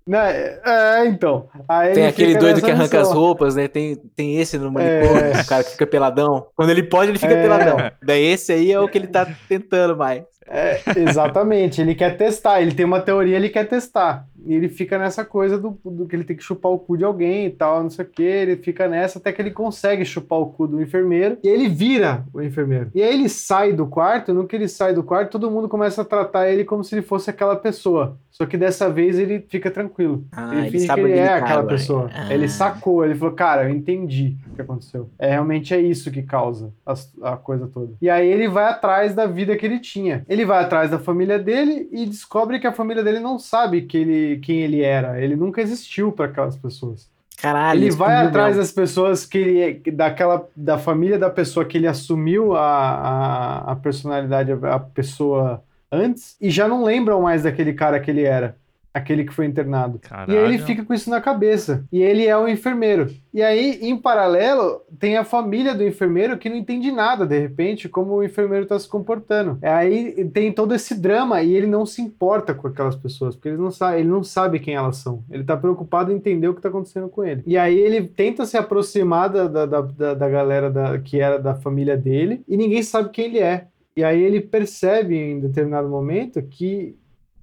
[0.08, 1.48] Né, é, então.
[1.70, 3.22] Aí tem ele aquele doido que arranca as missão.
[3.22, 3.68] roupas, né?
[3.68, 5.42] Tem, tem esse no manicômio, É.
[5.42, 6.48] o cara que fica peladão.
[6.56, 7.42] Quando ele pode, ele fica É.
[7.44, 7.78] peladão.
[8.04, 10.24] Daí esse aí é o que ele tá tentando mais.
[10.48, 14.28] É, exatamente, ele quer testar, ele tem uma teoria, ele quer testar.
[14.46, 17.04] E ele fica nessa coisa do, do que ele tem que chupar o cu de
[17.04, 18.22] alguém e tal, não sei o que.
[18.22, 22.24] Ele fica nessa até que ele consegue chupar o cu do enfermeiro e ele vira
[22.32, 22.92] o enfermeiro.
[22.94, 26.04] E aí ele sai do quarto, no que ele sai do quarto, todo mundo começa
[26.04, 28.20] a tratar ele como se ele fosse aquela pessoa.
[28.30, 30.26] Só que dessa vez ele fica tranquilo.
[30.32, 31.68] Ah, ele ele finge que ele é tá aquela agora.
[31.76, 32.10] pessoa.
[32.14, 32.32] Ah.
[32.34, 35.10] Ele sacou, ele falou, cara, eu entendi o que aconteceu.
[35.18, 37.94] É realmente é isso que causa as- a, coisa toda.
[38.00, 40.24] E aí ele vai atrás da vida que ele tinha.
[40.30, 43.98] Ele vai atrás da família dele e descobre que a família dele não sabe que
[43.98, 45.22] ele, quem ele era.
[45.22, 47.10] Ele nunca existiu para aquelas pessoas.
[47.38, 51.88] Caralho, ele vai atrás das pessoas que ele daquela da família da pessoa que ele
[51.88, 58.00] assumiu a, a, a personalidade a pessoa antes e já não lembram mais daquele cara
[58.00, 58.56] que ele era
[58.96, 60.34] aquele que foi internado Caralho.
[60.34, 61.86] e aí ele fica com isso na cabeça.
[61.92, 63.10] E ele é o enfermeiro.
[63.34, 67.90] E aí, em paralelo, tem a família do enfermeiro que não entende nada, de repente,
[67.90, 69.58] como o enfermeiro está se comportando.
[69.62, 73.50] É Aí tem todo esse drama e ele não se importa com aquelas pessoas, porque
[73.50, 75.24] ele não sabe, ele não sabe quem elas são.
[75.30, 77.44] Ele está preocupado em entender o que está acontecendo com ele.
[77.46, 81.38] E aí ele tenta se aproximar da, da, da, da- da galera da- que era
[81.38, 83.68] da família dele e ninguém sabe quem ele é.
[83.98, 86.96] E aí ele percebe em determinado momento que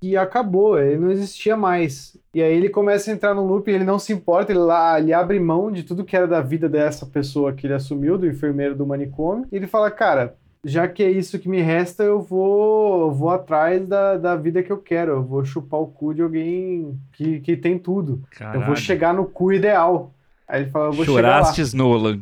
[0.03, 2.17] que acabou, ele não existia mais.
[2.35, 5.13] E aí ele começa a entrar no loop, ele não se importa, ele, lá, ele
[5.13, 8.75] abre mão de tudo que era da vida dessa pessoa que ele assumiu, do enfermeiro
[8.75, 10.35] do manicômio, e ele fala, cara,
[10.65, 14.61] já que é isso que me resta, eu vou, eu vou atrás da, da vida
[14.61, 18.25] que eu quero, eu vou chupar o cu de alguém que, que tem tudo.
[18.37, 18.61] Caralho.
[18.61, 20.13] Eu vou chegar no cu ideal.
[20.53, 21.29] Aí ele fala, eu vou chegar lá.
[21.39, 22.21] Chorastes, Nolan.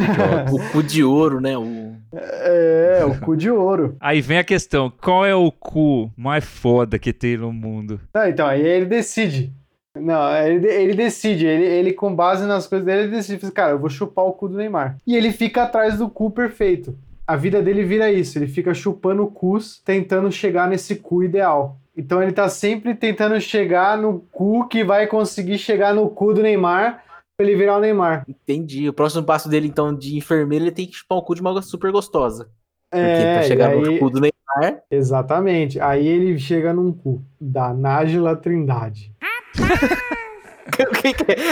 [0.50, 1.58] O cu de ouro, né?
[1.58, 1.94] O...
[2.10, 3.96] É, o cu de ouro.
[4.00, 8.00] Aí vem a questão: qual é o cu mais foda que tem no mundo?
[8.14, 9.52] Não, então, aí ele decide.
[9.94, 13.78] Não, ele, ele decide, ele, ele com base nas coisas dele, ele decide, cara, eu
[13.78, 14.96] vou chupar o cu do Neymar.
[15.06, 16.96] E ele fica atrás do cu perfeito.
[17.26, 21.78] A vida dele vira isso, ele fica chupando cus, tentando chegar nesse cu ideal.
[21.94, 26.42] Então ele tá sempre tentando chegar no cu que vai conseguir chegar no cu do
[26.42, 27.05] Neymar
[27.38, 28.24] ele virar o Neymar.
[28.28, 28.88] Entendi.
[28.88, 31.60] O próximo passo dele, então, de enfermeiro, ele tem que chupar o cu de uma
[31.62, 32.48] super gostosa.
[32.90, 34.82] Porque É, pra e chegar aí- no cu do Neymar.
[34.90, 35.78] Exatamente.
[35.80, 39.12] Aí ele chega num cu da Nájila Trindade.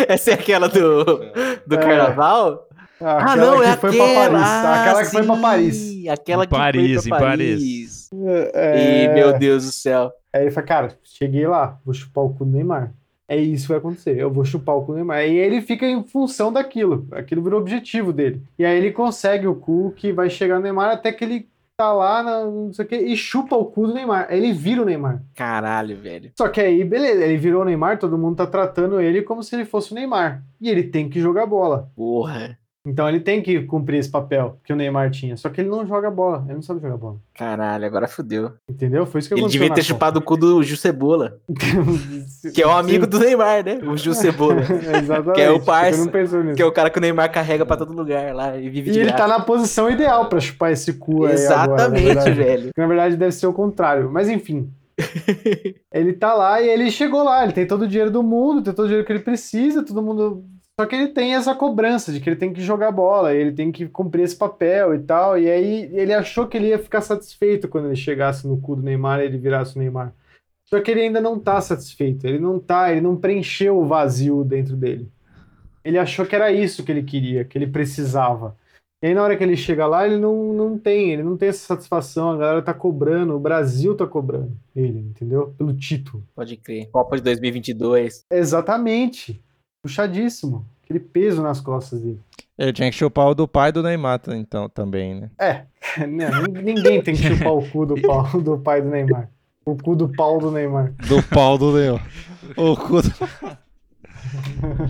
[0.08, 0.12] É?
[0.14, 1.04] Essa é aquela do,
[1.66, 1.78] do É.
[1.78, 2.68] carnaval?
[3.00, 4.06] Aquela ah, não, que é foi aquela.
[4.12, 4.42] pra Paris.
[4.44, 6.08] Ah, Aquela que foi pra sim, Paris.
[6.08, 8.08] Aquela que Paris, foi pra Paris.
[8.10, 8.10] Paris.
[8.54, 10.12] É, E, meu Deus do céu.
[10.32, 12.92] Aí ele fala, cara, cheguei lá, vou chupar o cu do Neymar.
[13.26, 15.24] É isso que vai acontecer, eu vou chupar o cu do Neymar.
[15.24, 18.42] E ele fica em função daquilo, aquilo virou objetivo dele.
[18.58, 21.92] E aí ele consegue o cu que vai chegar no Neymar até que ele tá
[21.92, 24.26] lá, na, não sei o que, e chupa o cu do Neymar.
[24.28, 25.22] Aí ele vira o Neymar.
[25.34, 26.30] Caralho, velho.
[26.37, 29.56] Só que aí, beleza, ele virou o Neymar, todo mundo tá tratando ele como se
[29.56, 30.44] ele fosse o Neymar.
[30.60, 31.90] E ele tem que jogar bola.
[31.96, 32.58] Porra.
[32.86, 35.36] Então ele tem que cumprir esse papel que o Neymar tinha.
[35.38, 37.16] Só que ele não joga bola, ele não sabe jogar bola.
[37.34, 38.52] Caralho, agora fudeu.
[38.68, 39.06] Entendeu?
[39.06, 39.58] Foi isso que Ele aconteceu.
[39.60, 39.94] devia na ter Copa.
[39.94, 41.38] chupado o cu do Gil Cebola,
[42.54, 43.78] que é um amigo do Neymar, né?
[43.86, 44.60] O Gil Cebola.
[45.00, 45.34] Exatamente.
[45.34, 46.54] Que é o nisso.
[46.56, 48.92] que é o cara que o Neymar carrega pra todo lugar lá e vive E
[48.92, 49.22] de ele graça.
[49.22, 52.70] tá na posição ideal pra chupar esse cu aí agora, na Exatamente, velho.
[52.76, 54.10] Na verdade deve ser o contrário.
[54.10, 54.70] Mas enfim.
[55.92, 57.42] ele tá lá e ele chegou lá.
[57.44, 60.02] Ele tem todo o dinheiro do mundo, tem todo o dinheiro que ele precisa, todo
[60.02, 60.44] mundo.
[60.78, 63.70] Só que ele tem essa cobrança de que ele tem que jogar bola, ele tem
[63.70, 65.38] que cumprir esse papel e tal.
[65.38, 68.82] E aí ele achou que ele ia ficar satisfeito quando ele chegasse no cu do
[68.82, 70.12] Neymar e ele virasse o Neymar.
[70.64, 72.26] Só que ele ainda não tá satisfeito.
[72.26, 75.08] Ele não tá, ele não preencheu o vazio dentro dele.
[75.84, 78.56] Ele achou que era isso que ele queria, que ele precisava.
[79.02, 81.50] E aí, na hora que ele chega lá, ele não, não tem, ele não tem
[81.50, 85.54] essa satisfação, a galera tá cobrando, o Brasil tá cobrando ele, entendeu?
[85.58, 86.26] Pelo título.
[86.34, 86.88] Pode crer.
[86.90, 88.24] Copa de 2022.
[88.30, 89.42] Exatamente.
[89.84, 90.64] Puxadíssimo.
[90.82, 92.18] Aquele peso nas costas dele.
[92.56, 95.30] Ele tinha que chupar o do pai do Neymar, então, também, né?
[96.08, 99.28] Não, nin- Ninguém tem que chupar o cu do, pau, do pai do Neymar.
[99.66, 100.94] O cu do pau do Neymar.
[101.06, 102.06] Do pau do Neymar.
[102.56, 103.10] O cu do...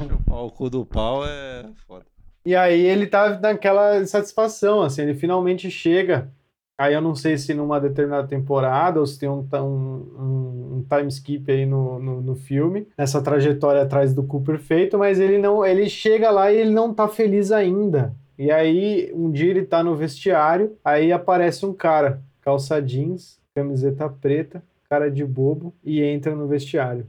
[0.08, 2.06] chupar o cu do pau é foda.
[2.46, 6.30] E aí ele tá naquela satisfação, assim, ele finalmente chega.
[6.76, 11.08] Aí eu não sei se numa determinada temporada ou se tem um, um, um time
[11.08, 15.64] skip aí no, no, no filme, nessa trajetória atrás do cu perfeito, mas ele não,
[15.64, 18.14] ele chega lá e ele não tá feliz ainda.
[18.36, 24.08] E aí um dia ele tá no vestiário, aí aparece um cara, calça jeans, camiseta
[24.08, 24.60] preta,
[24.90, 27.06] cara de bobo e entra no vestiário.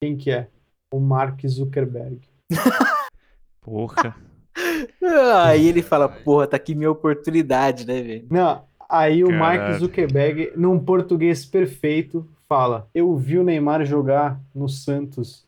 [0.00, 0.48] Quem que é?
[0.90, 2.20] O Mark Zuckerberg.
[3.60, 4.16] Porra.
[5.44, 8.26] Aí ele fala, porra, tá aqui minha oportunidade, né, velho?
[8.30, 9.78] Não, aí o Mark Caraca.
[9.78, 15.46] Zuckerberg, num português perfeito, fala: Eu vi o Neymar jogar no Santos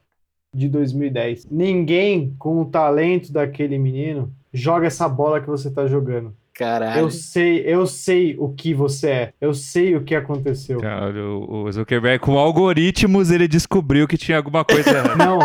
[0.54, 1.46] de 2010.
[1.50, 6.34] Ninguém com o talento daquele menino joga essa bola que você tá jogando.
[6.58, 7.02] Caralho.
[7.02, 9.32] Eu sei, eu sei o que você é.
[9.40, 10.80] Eu sei o que aconteceu.
[10.80, 15.14] Cara, o, o Zuckerberg, com algoritmos, ele descobriu que tinha alguma coisa errada.
[15.14, 15.38] Não.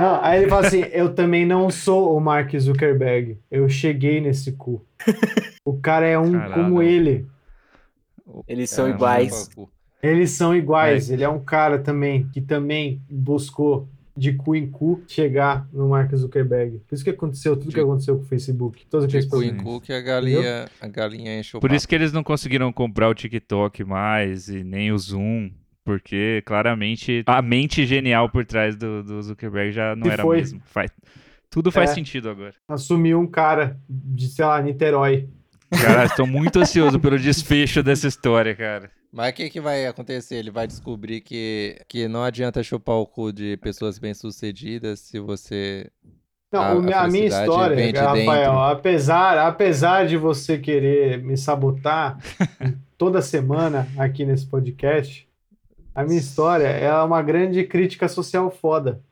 [0.00, 3.38] Não, aí ele fala assim: Eu também não sou o Mark Zuckerberg.
[3.50, 4.84] Eu cheguei nesse cu.
[5.64, 6.54] O cara é um Caralho.
[6.54, 7.26] como ele.
[8.46, 9.34] Eles são É, iguais.
[9.34, 9.72] chupa o cu.
[10.02, 11.10] Eles são iguais.
[11.10, 16.12] Ele é um cara também que também buscou de cu em cu chegar no Mark
[16.14, 16.80] Zuckerberg.
[16.88, 18.84] Por isso que aconteceu tudo que De- aconteceu com o Facebook.
[18.86, 21.76] Todos De cu em cu que a galinha, a galinha enche o Por papo.
[21.76, 25.50] isso que eles não conseguiram comprar o TikTok mais e nem o Zoom.
[25.88, 30.36] Porque claramente a mente genial por trás do, do Zuckerberg já não E era foi.
[30.36, 30.60] a mesma.
[30.66, 30.90] Faz,
[31.48, 31.94] tudo faz É.
[31.94, 32.52] sentido agora.
[32.68, 35.26] Assumiu um cara de, sei lá, Niterói.
[35.70, 38.90] Cara, estou muito ansioso pelo desfecho dessa história, cara.
[39.10, 40.34] Mas o que, que vai acontecer?
[40.36, 45.90] Ele vai descobrir que, que não adianta chupar o cu de pessoas bem-sucedidas se você.
[46.52, 48.58] Não, A- a a, minha felicidade história, vem de Rafael, dentro.
[48.58, 52.18] apesar, apesar de você querer me sabotar
[52.98, 55.27] toda semana aqui nesse podcast,
[55.98, 59.02] a minha história é uma grande crítica social foda.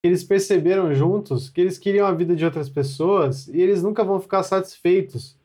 [0.00, 4.20] Eles perceberam juntos que eles queriam a vida de outras pessoas e eles nunca vão
[4.20, 5.36] ficar satisfeitos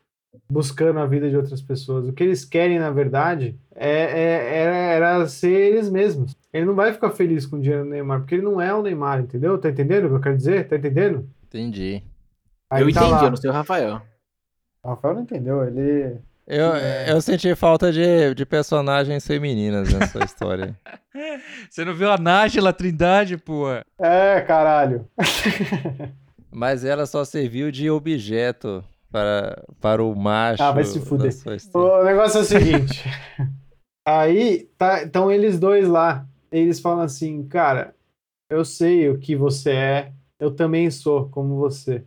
[0.47, 2.07] buscando a vida de outras pessoas.
[2.07, 6.35] O que eles querem, na verdade, é, é- era, era ser eles mesmos.
[6.53, 8.83] Ele não vai ficar feliz com o dinheiro do Neymar, porque ele não é o
[8.83, 9.57] Neymar, entendeu?
[9.57, 10.67] Tá entendendo o que eu quero dizer?
[10.67, 11.27] Tá entendendo?
[11.47, 12.03] Entendi.
[12.69, 13.23] Aí eu tá entendi, lá.
[13.23, 14.01] eu não sei o Rafael.
[14.83, 16.19] O Rafael não entendeu, ele.
[16.47, 17.11] Eu, É.
[17.11, 20.77] eu senti falta de, de personagens femininas nessa história.
[21.69, 23.65] Você não viu a Nájila Trindade, pô?
[23.99, 25.07] É, caralho.
[26.51, 30.61] Mas ela só serviu de objeto para, para o macho.
[30.61, 31.27] Ah, vai se fuder.
[31.27, 32.03] da sua história.
[32.03, 33.03] O negócio é o seguinte.
[34.07, 37.95] Aí, tá, então eles dois lá, eles falam assim, cara,
[38.51, 42.03] eu sei o que você é, eu também sou como você.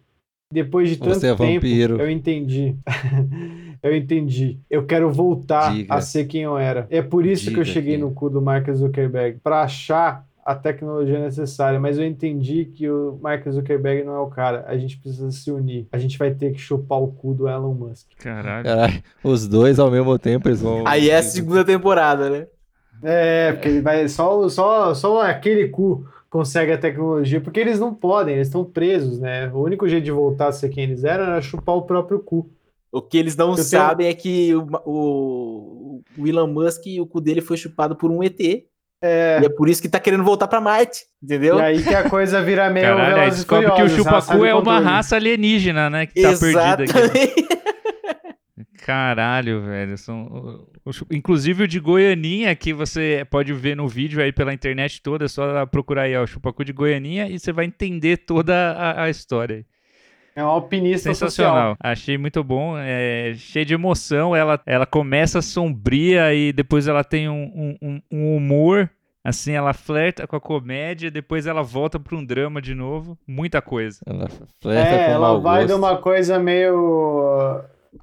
[0.53, 2.01] Depois de tanto Você é tempo, vampiro.
[2.01, 2.77] eu entendi.
[3.83, 4.59] Eu entendi.
[4.71, 5.95] Eu quero voltar Diga.
[5.95, 6.87] a ser quem eu era.
[6.91, 10.27] É por isso que eu Diga cheguei que- no cu do Mark Zuckerberg, pra achar
[10.45, 14.65] a tecnologia necessária, mas eu entendi que o Mark Zuckerberg não é o cara.
[14.67, 15.87] A gente precisa se unir.
[15.93, 18.07] A gente vai ter que chupar o cu do Elon Musk.
[18.19, 18.65] Caralho.
[18.65, 20.87] Caralho, os dois ao mesmo tempo eles vão.
[20.87, 22.47] Aí é a segunda temporada, né?
[23.03, 27.95] É, porque ele vai só, só, só aquele cu consegue a tecnologia, porque eles não
[27.95, 29.51] podem, eles estão presos, né?
[29.53, 32.51] O único jeito de voltar a ser quem eles eram era chupar o próprio cu.
[32.91, 37.21] O que eles não tenho- sabem é que o, o, o Elon Musk, o cu
[37.21, 38.41] dele foi chupado por um ET.
[39.01, 39.39] É.
[39.41, 41.59] E é por isso que tá querendo voltar pra Marte, entendeu?
[41.59, 44.81] E aí que a coisa vira meio Caralho, aí descobre que o chupacu é uma
[44.81, 46.07] raça alienígena, né?
[46.07, 46.83] Que tá perdida aqui.
[46.83, 47.49] Exatamente.
[48.85, 49.99] Caralho, velho.
[49.99, 50.67] São...
[51.13, 55.29] Inclusive o de Goianinha, que você pode ver no vídeo aí pela internet toda, é
[55.29, 59.11] só procurar aí, ó, o Chupacu de Goianinha, e você vai entender toda a, a
[59.11, 59.65] história.
[60.39, 61.77] É um alpinista Sensacional.
[61.81, 62.75] Achei muito bom.
[62.79, 64.37] É, cheio de emoção.
[64.37, 68.89] Ela, ela começa sombria e depois ela tem um, um- um- um humor.
[69.25, 73.19] Assim, ela flerta com a comédia, depois ela volta para um drama de novo.
[73.27, 73.99] Muita coisa.
[74.07, 74.49] Ela social.
[74.63, 77.61] flerta É, com ela vai de uma coisa meio.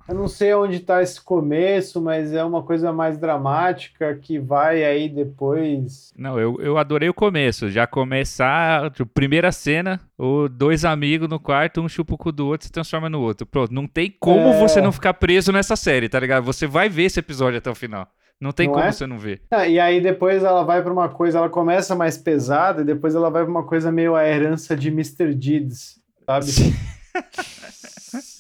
[0.08, 4.84] Eu não sei onde tá esse começo, mas é uma coisa mais dramática que vai
[4.84, 6.12] aí depois.
[6.18, 7.70] Não, eu, eu adorei o começo.
[7.70, 12.48] Já começar, tipo, primeira cena, o dois amigos no quarto, um chupa o cu do
[12.48, 13.46] outro e se transforma no outro.
[13.46, 14.60] Pronto, não tem como É.
[14.60, 16.44] você não ficar preso nessa série, tá ligado?
[16.44, 18.08] Você vai ver esse episódio até o final.
[18.40, 18.92] Não tem Não como é?
[18.92, 19.42] você não ver.
[19.50, 23.16] Ah, e aí depois ela vai pra uma coisa, ela começa mais pesada e depois
[23.16, 25.34] ela vai pra uma coisa meio a herança de Mr.
[25.34, 26.46] Deeds, sabe?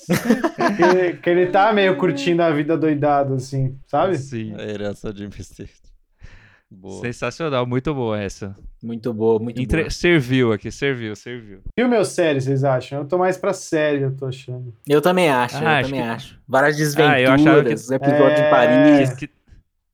[0.07, 4.17] que, que ele tá meio curtindo a vida doidado, assim, sabe?
[4.17, 4.53] Sim.
[4.57, 5.67] A herança de Mr.
[6.69, 6.99] Boa.
[7.01, 8.55] Sensacional, muito boa essa.
[8.83, 9.89] Muito boa, muito Entre- boa.
[9.91, 11.61] Serviu aqui, serviu, serviu.
[11.77, 12.99] Filme ou série, vocês acham?
[12.99, 14.73] Eu tô mais pra série, eu tô achando.
[14.87, 16.39] Eu também acho, Ah, eu acho também que- acho.
[16.47, 18.47] Várias Ah, eu achava que- desventuras, episódio É.
[18.47, 19.13] em Paris.
[19.15, 19.29] Que-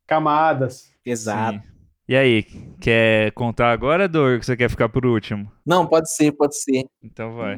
[0.08, 0.90] Camadas.
[1.06, 1.58] Exato.
[1.60, 1.64] sim.
[2.08, 2.44] E aí,
[2.82, 5.50] quer contar agora, Dor, que você quer ficar por último?
[5.66, 6.84] Não, pode ser, pode ser.
[7.02, 7.58] Então vai.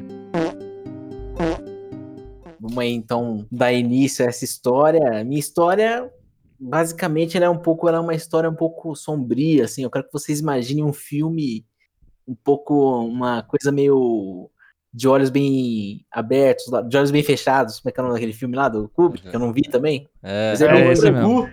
[2.64, 5.22] Vamos aí, então, dar início a essa história.
[5.22, 6.10] Minha história,
[6.58, 9.82] basicamente, ela é um pouco, ela é uma história um pouco sombria, assim.
[9.82, 11.66] Eu quero que vocês imaginem um filme
[12.26, 14.50] um pouco, uma coisa meio
[14.90, 17.80] de olhos bem abertos, de olhos bem fechados.
[17.80, 19.60] Como é que é o nome daquele filme lá do Kubrick, que eu não vi
[19.64, 20.08] também?
[20.22, 21.50] É, Mas é, É bem esse tranquilo.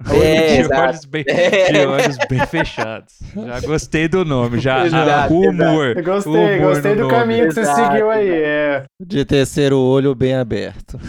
[0.00, 0.80] De É, exato.
[0.82, 1.72] olhos bem, É.
[1.72, 3.14] de olhos bem fechados.
[3.34, 4.86] Já gostei do nome, já.
[4.86, 5.96] Exato, ah, o humor.
[5.96, 7.14] Eu gostei, humor gostei do nome.
[7.14, 8.28] caminho que você Exato, seguiu aí.
[8.30, 8.84] É.
[9.00, 10.98] de terceiro olho bem aberto.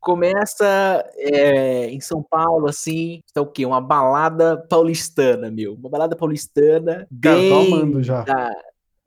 [0.00, 3.64] Começa é, em São Paulo, assim, tá o quê?
[3.64, 5.74] Uma balada paulistana, meu.
[5.74, 8.22] Uma balada paulistana, Cara, tô bem amando já.
[8.22, 8.50] da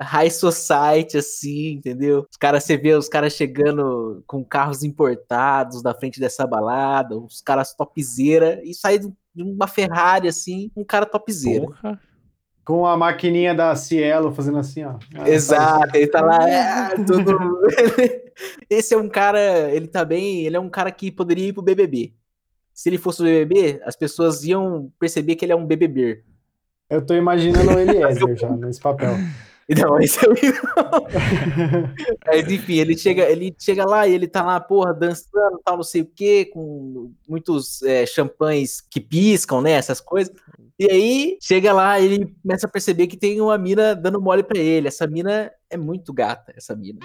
[0.01, 2.25] high society, assim, entendeu?
[2.29, 7.41] Os caras, você vê os caras chegando com carros importados na frente dessa balada, os
[7.41, 11.65] caras topzeira, e sai de uma Ferrari, assim, um cara topzeira.
[11.65, 11.99] Porra.
[12.65, 14.97] Com a maquininha da Cielo fazendo assim, ó.
[15.15, 17.61] Ah, Exato, ele tá lá, é, tudo.
[18.67, 21.61] Esse é um cara, ele tá bem, ele é um cara que poderia ir pro
[21.61, 22.13] BBB.
[22.73, 26.23] Se ele fosse o BBB, as pessoas iam perceber que ele é um BBB.
[26.89, 29.13] Eu tô imaginando o Eliezer já nesse papel.
[29.67, 30.33] Não, esse é o
[32.27, 35.83] Mas enfim, ele chega, ele chega lá e ele tá lá, porra, dançando, tal, não
[35.83, 39.71] sei o quê, com muitos é, champanhes que piscam, né?
[39.71, 40.31] Essas coisas.
[40.77, 44.59] E aí, chega lá, ele começa a perceber que tem uma mina dando mole pra
[44.59, 44.87] ele.
[44.87, 46.99] Essa mina é muito gata, essa mina.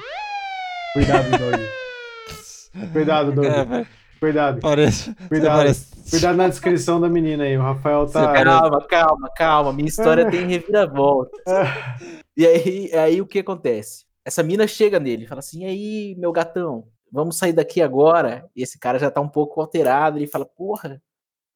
[0.93, 1.61] Cuidado, Doug.
[2.93, 3.47] Cuidado, Doug.
[3.47, 3.87] É,
[4.19, 4.61] Cuidado.
[4.61, 5.15] parece.
[5.29, 5.57] Cuidado.
[5.57, 7.57] parece- Cuidado na descrição da menina aí.
[7.57, 8.33] O Rafael tá.
[8.43, 9.73] Calma, calma, calma.
[9.73, 11.31] Minha história tem reviravolta.
[12.37, 14.05] E aí, aí o que acontece?
[14.25, 18.49] Essa mina chega nele e fala assim: e aí, meu gatão, vamos sair daqui agora?
[18.55, 20.19] E esse cara já tá um pouco alterado.
[20.19, 21.03] Ele fala: porra,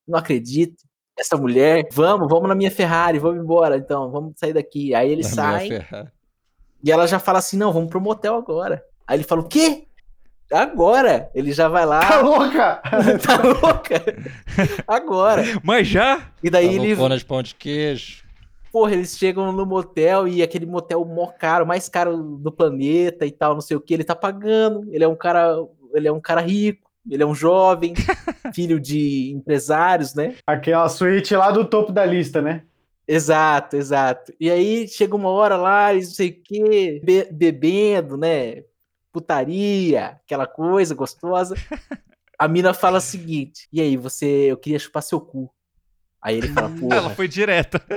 [0.07, 0.85] não acredito.
[1.17, 4.95] Essa mulher, vamos, vamos na minha Ferrari, vamos embora, então, vamos sair daqui.
[4.95, 5.69] Aí ele Na sai
[6.83, 8.85] e ela já fala assim: não, vamos pro motel agora.
[9.07, 9.87] Aí ele fala: o quê?
[10.53, 11.31] Agora!
[11.35, 12.01] Ele já vai lá.
[12.01, 12.83] Tá louca?
[13.27, 14.05] tá louca?
[14.87, 15.43] Agora!
[15.63, 16.31] Mas já?
[16.43, 18.24] E daí Tá ele de pão de queijo.
[18.75, 23.31] Porra, eles chegam no motel e aquele motel mó caro, mais caro do planeta e
[23.31, 24.93] tal, não sei o que, ele tá pagando.
[24.93, 25.65] Ele é um cara,
[25.95, 27.95] ele é um cara rico, ele é um jovem,
[28.53, 30.35] filho de empresários, né?
[30.45, 32.65] Aquela suíte lá do topo da lista, né?
[33.07, 34.35] Exato, exato.
[34.41, 37.01] E aí chega uma hora lá, eles não sei o que,
[37.31, 38.65] bebendo, né?
[39.13, 41.55] Putaria, aquela coisa gostosa.
[42.37, 45.49] A mina fala o seguinte: E aí, você, eu queria chupar seu cu.
[46.25, 47.11] Aí ele fala, Ela porra.
[47.15, 47.81] foi direta.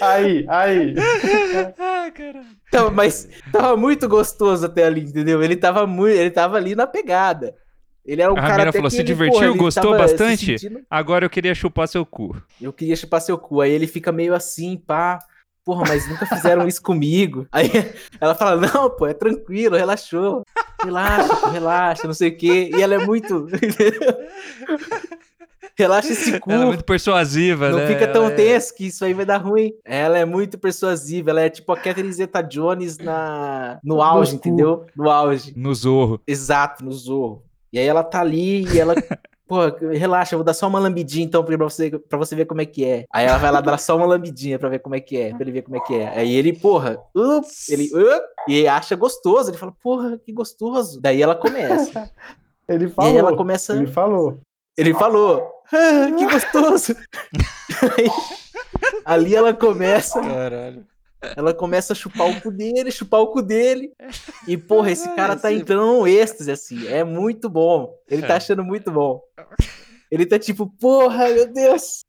[0.00, 0.94] Aí, aí.
[1.78, 2.46] ah, caralho.
[2.70, 5.42] Tava, mas tava muito gostoso até ali, entendeu?
[5.42, 7.54] Ele tava muito, ele tava ali na pegada.
[8.04, 9.50] Ele era um A cara mina falou, que "Se ele, divertiu?
[9.50, 12.36] ele Gostou tava se bastante?" sentindo- Agora eu queria chupar seu cu.
[12.60, 13.60] Eu queria chupar seu cu.
[13.60, 15.18] Aí ele fica meio assim, pá.
[15.64, 17.46] Porra, mas nunca fizeram isso comigo.
[17.52, 17.70] Aí
[18.20, 20.42] ela fala, não, pô, é tranquilo, relaxou.
[20.82, 22.70] Relaxa, relaxa, não sei o quê.
[22.74, 23.46] E ela é muito.
[25.78, 26.50] Relaxa esse cu.
[26.52, 27.86] Ela é muito persuasiva, Não né?
[27.86, 29.72] fica tão Ela é- tenso que isso aí vai dar ruim.
[29.84, 31.30] Ela é muito persuasiva.
[31.30, 33.78] Ela é tipo a Catherine Zeta-Jones na...
[33.84, 34.36] no auge, cu.
[34.36, 34.86] entendeu?
[34.96, 35.52] No auge.
[35.56, 36.20] No zorro.
[36.26, 37.44] Exato, no Zorro.
[37.72, 38.94] E aí ela tá ali e ela.
[39.48, 39.60] Pô,
[39.92, 42.66] relaxa, eu vou dar só uma lambidinha então pra você, pra você ver como é
[42.66, 43.06] que é.
[43.10, 45.40] Aí ela vai lá dar só uma lambidinha pra ver como é que é, pra
[45.40, 46.08] ele ver como é que é.
[46.18, 49.48] Aí ele, porra, up, ele, up, e acha gostoso.
[49.50, 51.00] Ele fala, porra, que gostoso.
[51.00, 52.10] Daí ela começa.
[52.68, 53.18] Ele E aí falou.
[53.18, 53.74] ela começa.
[53.74, 54.38] Ele falou.
[54.76, 56.96] Ele falou, ah, que gostoso.
[57.98, 58.08] Aí,
[59.04, 60.20] ali ela começa.
[60.20, 60.86] Caralho.
[61.36, 63.92] Ela começa a chupar o cu dele, chupar o cu dele.
[64.46, 66.86] E, porra, esse cara tá entrando num êxtase, assim.
[66.86, 67.92] É muito bom.
[68.08, 69.20] Ele tá achando muito bom.
[70.10, 72.04] Ele tá tipo, porra, meu Deus.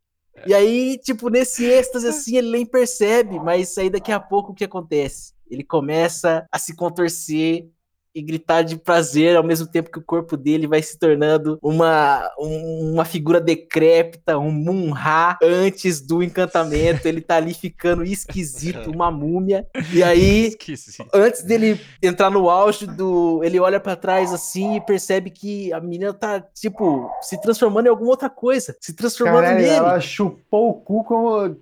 [0.45, 3.39] E aí, tipo, nesse êxtase, assim, ele nem percebe.
[3.39, 5.33] Mas aí, daqui a pouco, o que acontece?
[5.49, 7.67] Ele começa a se contorcer
[8.13, 12.29] e gritar de prazer ao mesmo tempo que o corpo dele vai se tornando uma,
[12.39, 17.07] um- uma figura decrépita, um Munra antes do encantamento.
[17.07, 19.67] Ele tá ali ficando esquisito, uma múmia.
[19.93, 21.03] E aí, Esqueci.
[21.13, 23.41] antes dele entrar no auge do.
[23.43, 27.89] Ele olha pra trás assim e percebe que a menina tá, tipo, se transformando em
[27.89, 28.75] alguma outra coisa.
[28.81, 29.69] Se transformando Caralho, nele.
[29.75, 31.55] ela chupou o cu como,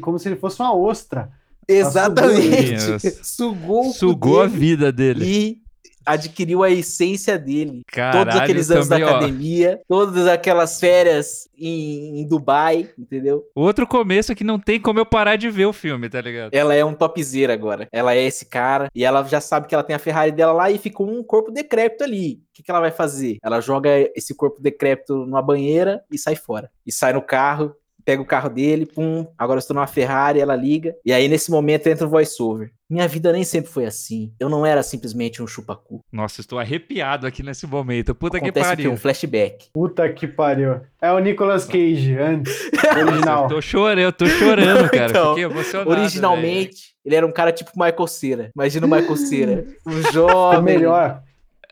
[0.00, 1.30] como se ele fosse uma ostra.
[1.72, 3.00] Exatamente.
[3.24, 5.24] Sugou Sugou a vida dele.
[5.24, 5.70] e
[6.04, 7.82] adquiriu a essência dele.
[7.86, 9.16] Caralho, Todos aqueles anos também, da ó.
[9.18, 13.44] academia, todas aquelas férias em, em Dubai, entendeu?
[13.54, 16.52] Outro começo que não tem como eu parar de ver o filme, tá ligado?
[16.52, 17.86] Ela é um topzera agora.
[17.92, 20.70] Ela é esse cara e ela já sabe que ela tem a Ferrari dela lá
[20.70, 22.40] e ficou um corpo decrépito ali.
[22.50, 23.36] O que, que ela vai fazer?
[23.42, 26.70] Ela joga esse corpo decrépito numa banheira e sai fora.
[26.84, 27.72] E sai no carro,
[28.10, 30.96] pega o carro dele, pum, agora eu estou numa Ferrari, ela liga.
[31.04, 32.72] E aí nesse momento entra o voiceover.
[32.90, 34.32] Minha vida nem sempre foi assim.
[34.40, 36.00] Eu não era simplesmente um chupacu.
[36.10, 38.16] Nossa, estou arrepiado aqui nesse momento.
[38.16, 38.76] Puta que Acontece o quê?
[38.76, 38.92] pariu.
[38.92, 39.66] Um flashback.
[39.72, 40.80] Puta que pariu.
[41.00, 43.44] É o Nicolas Cage, antes, original.
[43.44, 45.10] Eu tô chorando, eu tô chorando, cara.
[45.10, 45.90] Então, Fiquei emocionado.
[45.90, 48.50] Originalmente, ele era um cara tipo Michael Cera.
[48.56, 49.64] Imagina o Michael Cera.
[49.88, 50.62] Ficou jovem.
[50.74, 51.22] melhor.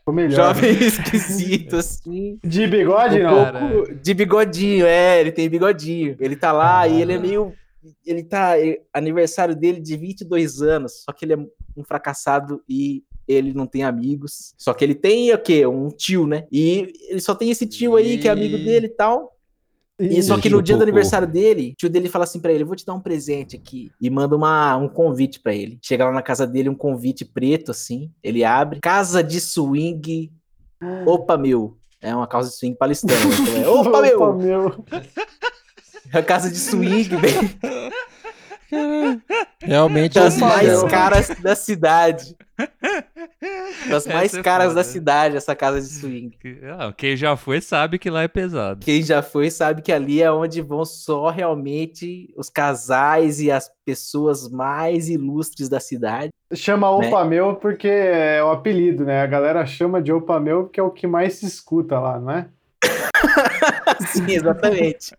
[0.09, 0.55] Ficou melhor.
[0.55, 2.39] Jovem esquisito, assim.
[2.43, 3.43] De bigode, Um não?
[3.45, 3.95] Caralho.
[4.01, 6.15] De bigodinho, é, ele tem bigodinho.
[6.19, 7.53] Ele tá lá e ele é meio.
[8.05, 8.53] Ele tá.
[8.93, 11.37] Aniversário dele de 22 anos, só que ele é
[11.77, 14.53] um fracassado e ele não tem amigos.
[14.57, 15.65] Só que ele tem o quê?
[15.65, 16.45] Um tio, né?
[16.51, 19.35] E ele só tem esse tio aí que é amigo dele e tal.
[19.99, 22.63] E só que no dia do aniversário dele, o tio dele fala assim pra ele:
[22.63, 23.91] Eu vou te dar um presente aqui.
[23.99, 25.77] E manda uma, um convite pra ele.
[25.81, 28.09] Chega lá na casa dele, um convite preto, assim.
[28.23, 28.79] Ele abre.
[28.79, 30.31] Casa de swing.
[31.05, 31.77] Opa, meu.
[32.01, 33.13] É uma casa de swing palestana.
[33.13, 34.35] então é, Opa, meu!
[34.35, 34.85] meu.
[36.11, 37.49] A casa de swing, velho.
[39.61, 42.35] Realmente Das é mais caras da cidade.
[43.89, 44.75] Das Essa mais é caras foda.
[44.75, 46.37] da cidade, essa casa de swing.
[46.77, 48.85] Ah, Quem já foi sabe que lá é pesado.
[48.85, 53.71] Quem já foi sabe que ali é onde vão só realmente os casais e as
[53.85, 56.29] pessoas mais ilustres da cidade.
[56.53, 59.21] Chama Opa Meu porque é o apelido, né?
[59.21, 62.31] A galera chama de Opa Meu porque é o que mais se escuta lá, não
[62.31, 62.49] é?
[64.07, 65.15] Sim, exatamente.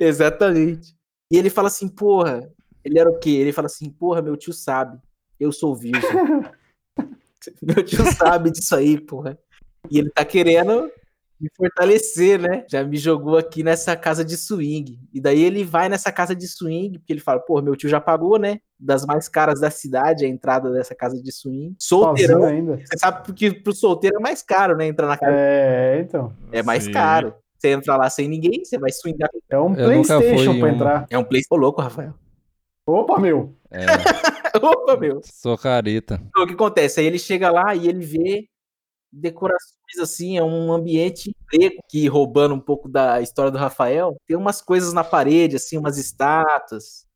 [0.00, 0.94] exatamente.
[1.32, 2.48] E ele fala assim, porra,
[2.84, 3.30] ele era o quê?
[3.30, 4.98] Ele fala assim, porra, meu tio sabe,
[5.40, 6.02] eu sou virgem.
[7.62, 9.38] meu tio sabe disso aí, porra.
[9.90, 10.90] E ele tá querendo
[11.40, 12.64] me fortalecer, né?
[12.70, 14.98] Já me jogou aqui nessa casa de swing.
[15.12, 18.00] E daí ele vai nessa casa de swing, porque ele fala, porra, meu tio já
[18.00, 18.60] pagou, né?
[18.78, 21.74] Das mais caras da cidade, a entrada dessa casa de swing.
[21.78, 22.44] Sozinho Solteirão.
[22.44, 22.76] ainda.
[22.78, 24.86] Você sabe porque pro solteiro é mais caro, né?
[24.86, 25.32] Entrar na casa.
[25.36, 26.32] É, então.
[26.52, 26.92] É mais Sim.
[26.92, 27.34] caro.
[27.58, 29.28] Você entra lá sem ninguém, você vai swingar.
[29.50, 31.06] É um Eu Playstation pra um- entrar.
[31.10, 32.14] É um play Ô, louco, Rafael.
[32.86, 33.56] Opa, meu!
[33.70, 33.86] É,
[34.62, 35.20] Opa, meu.
[35.24, 36.20] sou careta.
[36.28, 37.00] Então, o que acontece?
[37.00, 38.48] Aí ele chega lá e ele vê
[39.12, 44.36] decorações assim, é um ambiente preto que roubando um pouco da história do Rafael, tem
[44.36, 47.06] umas coisas na parede, assim, umas estátuas,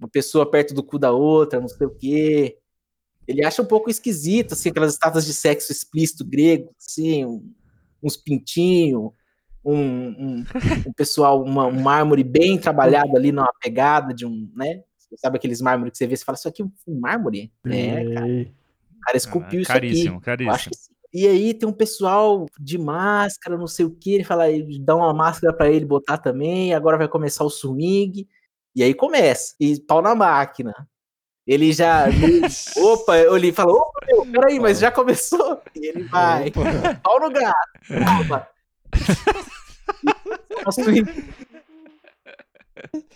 [0.00, 2.56] uma pessoa perto do cu da outra, não sei o quê.
[3.28, 7.52] Ele acha um pouco esquisito, assim, aquelas estátuas de sexo explícito grego, assim, um-
[8.02, 9.12] uns pintinhos,
[9.64, 10.44] um, um,
[10.88, 14.82] um pessoal, uma- um mármore bem trabalhado ali numa pegada de um, né?
[15.16, 17.52] Sabe aqueles mármores que você vê, você fala, isso aqui é um mármore?
[17.66, 20.24] É, cara, o cara esculpiu isso caríssimo, aqui.
[20.24, 20.50] caríssimo.
[20.50, 20.92] Eu acho que sim.
[21.14, 24.96] E aí tem um pessoal de máscara, não sei o que, ele fala, ele dá
[24.96, 28.26] uma máscara pra ele botar também, agora vai começar o swing,
[28.74, 30.74] e aí começa, e pau na máquina.
[31.46, 32.06] Ele já.
[32.78, 35.60] Opa, eu li e fala: opa, meu, peraí, mas já começou?
[35.74, 36.48] E ele vai.
[36.48, 37.00] Opa.
[37.02, 37.56] Pau no gato.
[37.88, 38.46] Calma.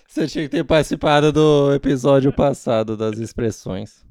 [0.06, 4.04] Você tinha que ter participado do episódio passado das expressões.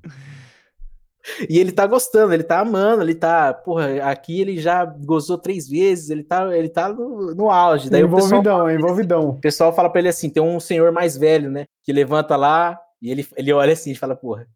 [1.49, 3.53] E ele tá gostando, ele tá amando, ele tá.
[3.53, 7.89] Porra, aqui ele já gozou três vezes, ele tá, ele tá no, no auge.
[7.89, 9.29] Daí o pessoal, envolvidão, envolvidão.
[9.29, 11.65] o pessoal fala pra ele assim: tem um senhor mais velho, né?
[11.83, 14.47] Que levanta lá e ele, ele olha assim e fala, porra.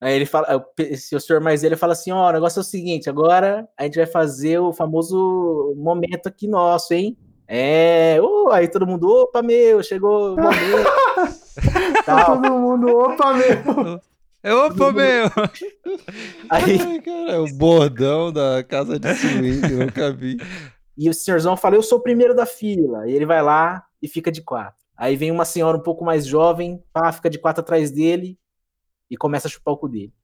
[0.00, 2.64] Aí ele fala, esse o senhor mais velho fala assim: ó, o negócio é o
[2.64, 7.16] seguinte, agora a gente vai fazer o famoso momento aqui nosso, hein?
[7.48, 10.90] É, uh, aí todo mundo, opa, meu, chegou o momento.
[12.04, 12.40] tal.
[12.40, 14.00] Todo mundo, opa, meu.
[14.46, 15.26] É, Opa, meu!
[16.48, 20.36] Aí, Ai, cara, é o bordão da casa de swing, eu nunca vi.
[20.96, 23.08] E o senhorzão fala: Eu sou o primeiro da fila.
[23.08, 24.84] E ele vai lá e fica de quatro.
[24.96, 28.38] Aí vem uma senhora um pouco mais jovem, pá, fica de quatro atrás dele
[29.10, 30.14] e começa a chupar o cu dele.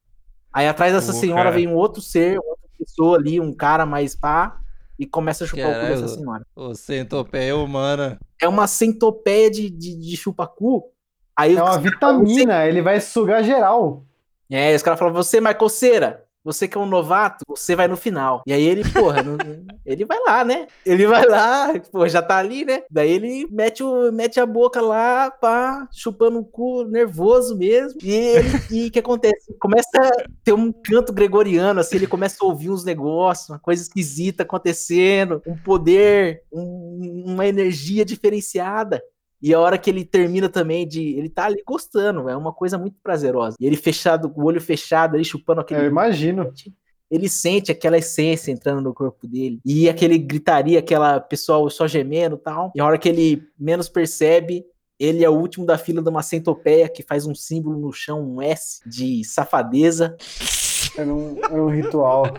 [0.52, 1.56] Aí atrás dessa Pô, senhora cara.
[1.56, 4.61] vem um outro ser, outra pessoa ali, um cara mais pá,
[5.03, 6.46] e começa a chupar o cu dessa senhora.
[6.55, 8.20] Ô, centopeia humana.
[8.40, 10.84] É uma centopeia de, de, de chupacu.
[11.36, 14.07] Aí É uma vitamina, ele vai sugar geral.
[14.48, 17.97] É, os caras falam, você, Michael Cera, você que é um novato, você vai no
[17.97, 18.43] final.
[18.47, 19.36] E aí ele, porra, não-
[19.86, 20.66] ele vai lá, né?
[20.84, 22.82] Ele vai lá, pô, já tá ali, né?
[22.90, 27.99] Daí ele mete, o, mete a boca lá, pá, chupando o cu, nervoso mesmo.
[28.70, 29.55] E o que acontece?
[29.61, 30.11] Começa a
[30.45, 35.43] ter um canto gregoriano, assim, ele começa a ouvir uns negócios, uma coisa esquisita acontecendo,
[35.47, 39.03] um poder, um- uma energia diferenciada.
[39.43, 41.16] E a hora que ele termina também de.
[41.16, 43.57] Ele tá ali gostando, é uma coisa muito prazerosa.
[43.59, 45.86] E ele fechado, com o olho fechado, ali chupando Eu aquele.
[45.86, 46.53] imagino.
[47.11, 49.61] Ele sente aquela essência entrando no corpo dele.
[49.66, 52.72] E aquele gritaria, aquela pessoal só gemendo e tal.
[52.74, 54.64] E a hora que ele menos percebe,
[54.99, 58.22] ele é o último da fila de uma centopeia que faz um símbolo no chão,
[58.22, 60.16] um S de safadeza.
[60.97, 62.32] Era um, era um ritual.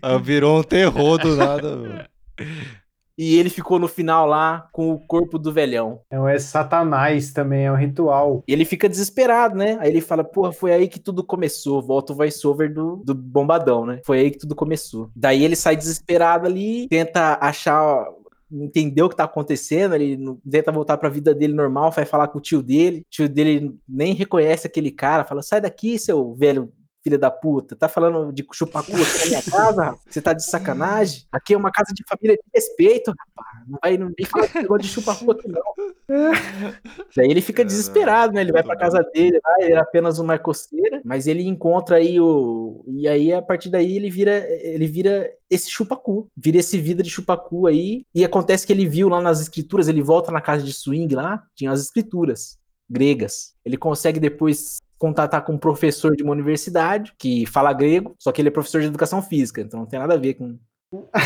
[0.00, 2.04] Ah, virou um terror do nada, meu.
[3.16, 6.00] E ele ficou no final lá com o corpo do velhão.
[6.10, 8.42] É um é satanás também, é um ritual.
[8.46, 9.76] E ele fica desesperado, né?
[9.80, 11.82] Aí ele fala, porra, foi aí que tudo começou.
[11.82, 14.00] Volta o voice-over do, do bombadão, né?
[14.04, 15.10] Foi aí que tudo começou.
[15.14, 18.06] Daí ele sai desesperado ali, tenta achar,
[18.50, 20.18] entender o que tá acontecendo, ele
[20.50, 23.00] tenta voltar pra vida dele normal, vai falar com o tio dele.
[23.00, 26.72] O tio dele nem reconhece aquele cara, fala, sai daqui, seu velho
[27.02, 27.74] filho da puta.
[27.74, 29.82] Tá falando de chupar cu aqui na minha casa?
[29.82, 30.00] rapaz?
[30.08, 31.24] Você tá de sacanagem?
[31.32, 33.68] Aqui é uma casa de família de respeito, rapaz.
[33.68, 35.62] Não vai não vem falar de negócio de chupar cu aqui, não.
[37.16, 38.40] Daí ele fica desesperado, né?
[38.40, 42.20] Ele vai pra casa dele lá, ele era apenas uma coceira, mas ele encontra aí
[42.20, 42.84] o.
[42.88, 47.10] E aí, a partir daí, ele vira, ele vira esse chupacu, vira esse vida de
[47.10, 48.04] chupacu aí.
[48.14, 51.42] E acontece que ele viu lá nas escrituras, ele volta na casa de swing lá,
[51.54, 53.54] tinha as escrituras gregas.
[53.64, 58.40] Ele consegue depois contatar com um professor de uma universidade que fala grego, só que
[58.40, 60.56] ele é professor de educação física, então não tem nada a ver com.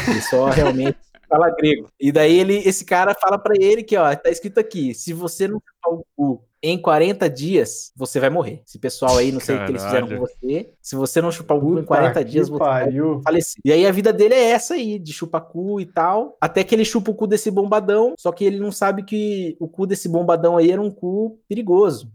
[0.09, 0.97] Ele só realmente
[1.29, 1.87] fala grego.
[2.01, 5.47] E daí ele, esse cara fala pra ele que, ó, tá escrito aqui, se você
[5.47, 8.63] não chupar o cu em 40 dias, você vai morrer.
[8.67, 10.31] Esse pessoal aí, não sei o que eles fizeram com Caralho.
[10.41, 12.91] você, se você não chupar o cu em Puta 40 que dias, você vai
[13.23, 13.61] falecer.
[13.63, 16.75] E aí a vida dele é essa aí, de chupar cu e tal, até que
[16.75, 20.09] ele chupa o cu desse bombadão, só que ele não sabe que o cu desse
[20.09, 22.11] bombadão aí era um cu perigoso.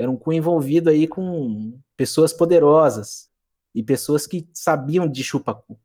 [0.00, 3.28] Era um cu envolvido aí com pessoas poderosas
[3.74, 5.78] e pessoas que sabiam de chupa-cu.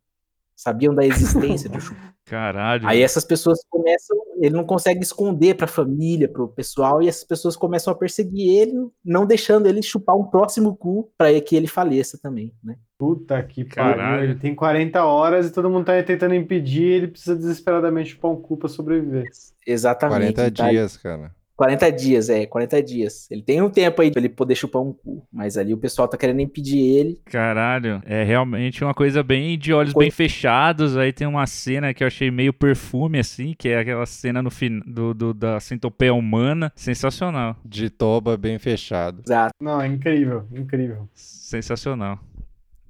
[0.56, 2.00] Sabiam da existência do chupa.
[2.24, 2.88] Caralho.
[2.88, 7.58] Aí essas pessoas começam, ele não consegue esconder pra família, pro pessoal, e essas pessoas
[7.58, 8.72] começam a perseguir ele,
[9.04, 12.78] não deixando ele chupar um próximo cu pra que ele faleça também, né?
[12.98, 14.24] Puta que pariu.
[14.24, 18.42] Ele tem 40 horas e todo mundo tá tentando impedir, ele precisa desesperadamente chupar um
[18.42, 19.26] cu pra sobreviver.
[19.68, 20.34] Exatamente.
[20.36, 20.70] 40 tá?
[20.72, 21.36] dias, cara.
[21.56, 23.30] 40 dias, é, 40 dias.
[23.32, 26.08] Ele tem um tempo aí pra ele poder chupar um cu, mas ali o pessoal
[26.08, 27.22] tá querendo impedir ele.
[27.26, 30.98] Caralho, é realmente uma coisa bem de olhos Coi- bem fechados.
[30.98, 34.52] Aí tem uma cena que eu achei meio perfume, assim, que é aquela cena no
[34.52, 34.82] fin...
[34.86, 36.72] do, do- da centopeia humana.
[36.76, 37.56] Sensacional.
[37.64, 39.22] De toba bem fechado.
[39.26, 39.54] Exato.
[39.62, 41.08] Não, é incrível, incrível.
[41.14, 42.20] Sensacional.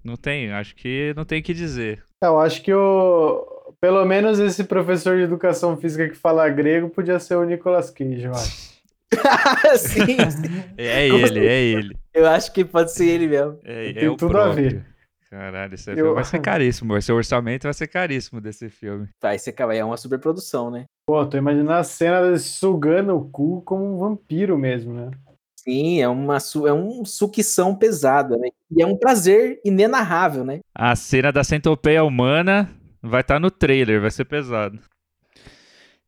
[0.04, 2.04] Não tem, acho que não tem o que dizer.
[2.24, 3.55] Eu acho que o.
[3.80, 8.24] Pelo menos esse professor de educação física que fala grego podia ser o Nicolas Cage,
[8.24, 8.76] eu acho.
[9.78, 10.64] sim, sim.
[10.78, 11.98] É Como ele, é ele.
[12.14, 13.60] eu acho que pode ser ele mesmo.
[13.64, 14.70] É, Tem é o tudo a próprio.
[14.72, 14.86] ver.
[15.30, 16.94] Caralho, esse Eu- filme vai ser caríssimo.
[16.94, 19.08] Vai ser o orçamento vai ser caríssimo desse filme.
[19.22, 20.86] Vai ser, é uma superprodução, né?
[21.06, 25.12] Pô, tô imaginando a cena dele sugando o cu como um vampiro mesmo, né?
[25.60, 28.50] Sim, é uma su- é um sucção pesada, né?
[28.72, 30.60] E é um prazer inenarrável, né?
[30.74, 32.70] A cena da centopeia humana
[33.10, 34.80] vai estar no trailer, vai ser pesado.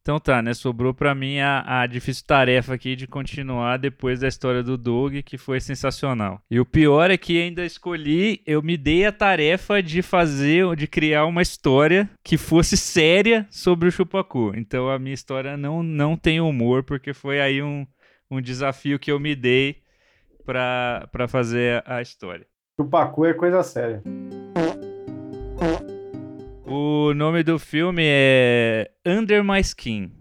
[0.08, 0.54] Então tá, né?
[0.54, 5.16] Sobrou pra mim a, a difícil tarefa aqui de continuar depois da história do Doug,
[5.16, 6.42] que foi sensacional.
[6.50, 10.88] E o pior é que ainda escolhi, eu me dei a tarefa de fazer, de
[10.88, 14.54] criar uma história que fosse séria sobre o Chupacu.
[14.56, 17.86] Então a minha história não, não tem humor, porque foi aí um,
[18.32, 19.82] um desafio que eu me dei
[20.46, 22.48] pra fazer a história.
[22.80, 24.02] Chupacu é coisa séria.
[26.68, 30.12] O nome do filme é Under My Skin.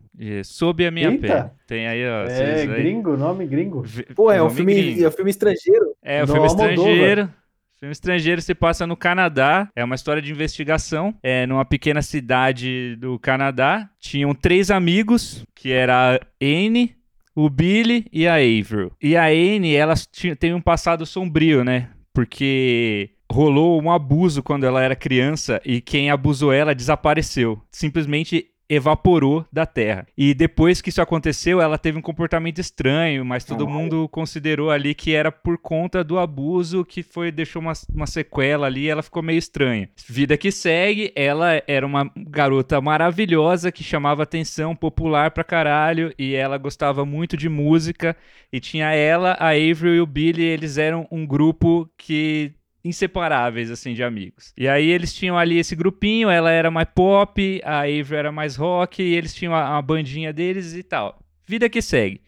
[0.45, 1.21] Sob a minha Eita.
[1.21, 1.51] pele.
[1.67, 2.25] Tem aí, ó.
[2.25, 2.67] É aí.
[2.67, 3.85] gringo, nome gringo.
[4.15, 5.05] Pô, é um nome filme, gringo.
[5.05, 5.87] é um filme estrangeiro.
[6.03, 7.25] É, o Do filme estrangeiro.
[7.25, 9.69] O filme estrangeiro se passa no Canadá.
[9.77, 11.15] É uma história de investigação.
[11.23, 13.91] É numa pequena cidade do Canadá.
[14.01, 16.97] Tinham três amigos, que era a Anne,
[17.35, 18.93] o Billy e a Avril.
[19.03, 19.93] E a Anne, ela
[20.39, 21.91] tem um passado sombrio, né?
[22.15, 27.61] Porque rolou um abuso quando ela era criança e quem abusou ela desapareceu.
[27.71, 30.07] Simplesmente evaporou da Terra.
[30.17, 34.95] E depois que isso aconteceu, ela teve um comportamento estranho, mas todo mundo considerou ali
[34.95, 39.03] que era por conta do abuso que foi deixou uma, uma sequela ali, e ela
[39.03, 39.89] ficou meio estranha.
[40.09, 46.35] Vida que segue, ela era uma garota maravilhosa que chamava atenção, popular pra caralho, e
[46.35, 48.17] ela gostava muito de música,
[48.53, 52.53] e tinha ela, a Avril e o Billy, eles eram um grupo que
[52.87, 54.53] inseparáveis, assim, de amigos.
[54.57, 58.57] E aí eles tinham ali esse grupinho, ela era mais pop, a Avril era mais
[58.57, 61.19] rock, e eles tinham a, a bandinha deles e tal.
[61.47, 62.21] Vida que segue.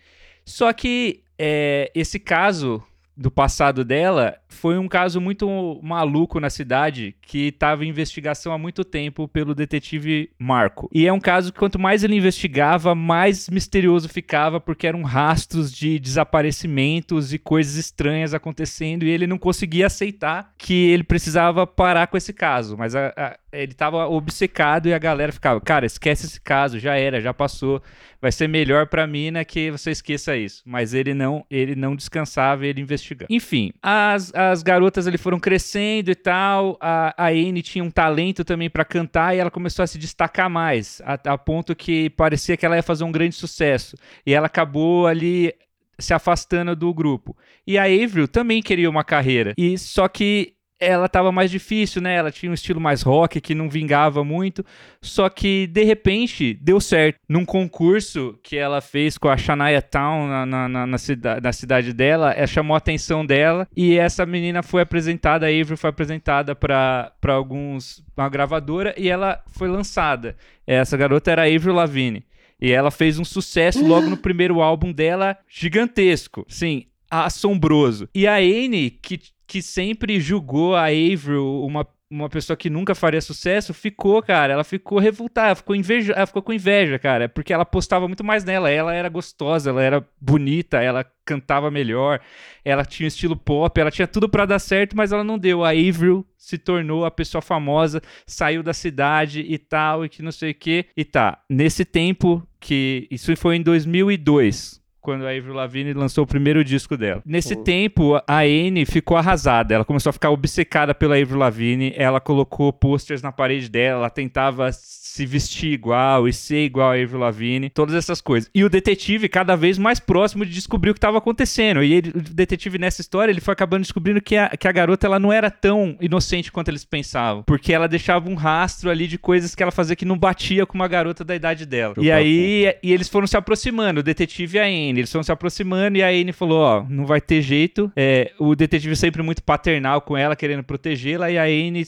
[0.45, 2.83] Só que é, esse caso
[3.17, 8.59] do passado dela foi um caso muito maluco na cidade que estava em investigação há
[8.59, 10.89] muito tempo pelo detetive Marco.
[10.93, 15.71] E é um caso que quanto mais ele investigava, mais misterioso ficava porque eram rastros
[15.73, 22.07] de desaparecimentos e coisas estranhas acontecendo e ele não conseguia aceitar que ele precisava parar
[22.07, 26.27] com esse caso, mas a- a- ele estava obcecado e a galera ficava, cara, esquece
[26.27, 27.83] esse caso, já era, já passou,
[28.21, 30.63] vai ser melhor pra mina que você esqueça isso.
[30.67, 33.27] Mas ele não, ele não descansava, ele investigava.
[33.31, 36.79] Enfim, as, as garotas ali foram crescendo e tal.
[36.81, 40.49] A, a Anne tinha um talento também pra cantar e ela começou a se destacar
[40.49, 43.97] mais, a, a ponto que parecia que ela ia fazer um grande sucesso.
[44.25, 45.53] E ela acabou ali
[45.99, 47.37] se afastando do grupo.
[47.67, 49.55] E a Avril também queria uma carreira.
[49.59, 52.15] E só que ela tava mais difícil, né?
[52.15, 54.65] Ela tinha um estilo mais rock que não vingava muito.
[55.01, 57.19] Só que, de repente, deu certo.
[57.29, 61.53] Num concurso que ela fez com a Shania Town na, na, na, na cida- na
[61.53, 63.67] cidade dela, ela chamou a atenção dela.
[63.77, 68.05] E essa menina foi apresentada, a Avery foi apresentada para alguns.
[68.17, 70.37] uma gravadora e ela foi lançada.
[70.67, 72.25] Essa garota era a Avril Lavigne.
[72.61, 76.45] E ela fez um sucesso logo no primeiro álbum dela, gigantesco.
[76.49, 78.09] Sim, assombroso.
[78.15, 83.21] E a Anne, que, que sempre julgou a Avril uma, uma pessoa que nunca faria
[83.21, 84.53] sucesso, ficou, cara.
[84.53, 87.31] Ela ficou revoltada, ficou, inveja, ela ficou com inveja, cara.
[87.31, 88.71] Porque ela postava muito mais nela.
[88.71, 92.21] Ela era gostosa, ela era bonita, ela cantava melhor,
[92.65, 95.65] ela tinha estilo pop, ela tinha tudo pra dar certo, mas ela não deu.
[95.65, 100.33] A Avril se tornou a pessoa famosa, saiu da cidade e tal, e que não
[100.33, 100.87] sei o que.
[100.95, 103.09] E tá, nesse tempo que.
[103.11, 107.23] Isso foi em 2002 quando a Avril Lavigne lançou o primeiro disco dela.
[107.25, 107.63] Nesse Pô.
[107.63, 109.75] tempo, a Anne ficou arrasada.
[109.75, 111.93] Ela começou a ficar obcecada pela Avril Lavigne.
[111.97, 114.01] Ela colocou posters na parede dela.
[114.01, 114.71] Ela tentava
[115.09, 117.71] se vestir igual e ser igual a Avril Lavigne.
[117.71, 118.51] Todas essas coisas.
[118.55, 121.83] E o detetive, cada vez mais próximo de descobrir o que estava acontecendo.
[121.83, 125.07] E ele- o detetive, nessa história, ele foi acabando descobrindo que a, que a garota
[125.07, 127.43] ela não era tão inocente quanto eles pensavam.
[127.43, 130.75] Porque ela deixava um rastro ali de coisas que ela fazia que não batia com
[130.75, 131.95] uma garota da idade dela.
[131.99, 135.01] E aí e, e eles foram se aproximando, o detetive e a Anne.
[135.01, 137.91] Eles foram se aproximando e a Anne falou: Ó, não vai ter jeito.
[137.97, 141.87] É, o detetive sempre muito paternal com ela, querendo protegê-la, e a Anne.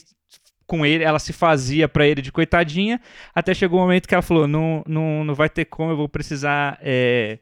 [0.71, 3.01] Com ele, ela se fazia pra ele de coitadinha,
[3.35, 5.97] até chegou o um momento que ela falou: não, não, não vai ter como, eu
[5.97, 7.39] vou precisar é,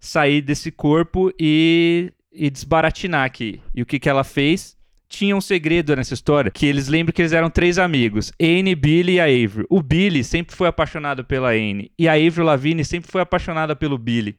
[0.00, 3.62] sair desse corpo e, e desbaratinar aqui.
[3.72, 4.76] E o que, que ela fez?
[5.08, 9.12] Tinha um segredo nessa história, que eles lembram que eles eram três amigos, Anne, Billy
[9.12, 9.64] e a Avery.
[9.70, 13.96] O Billy sempre foi apaixonado pela Anne, e a Avery Lavigne sempre foi apaixonada pelo
[13.96, 14.36] Billy.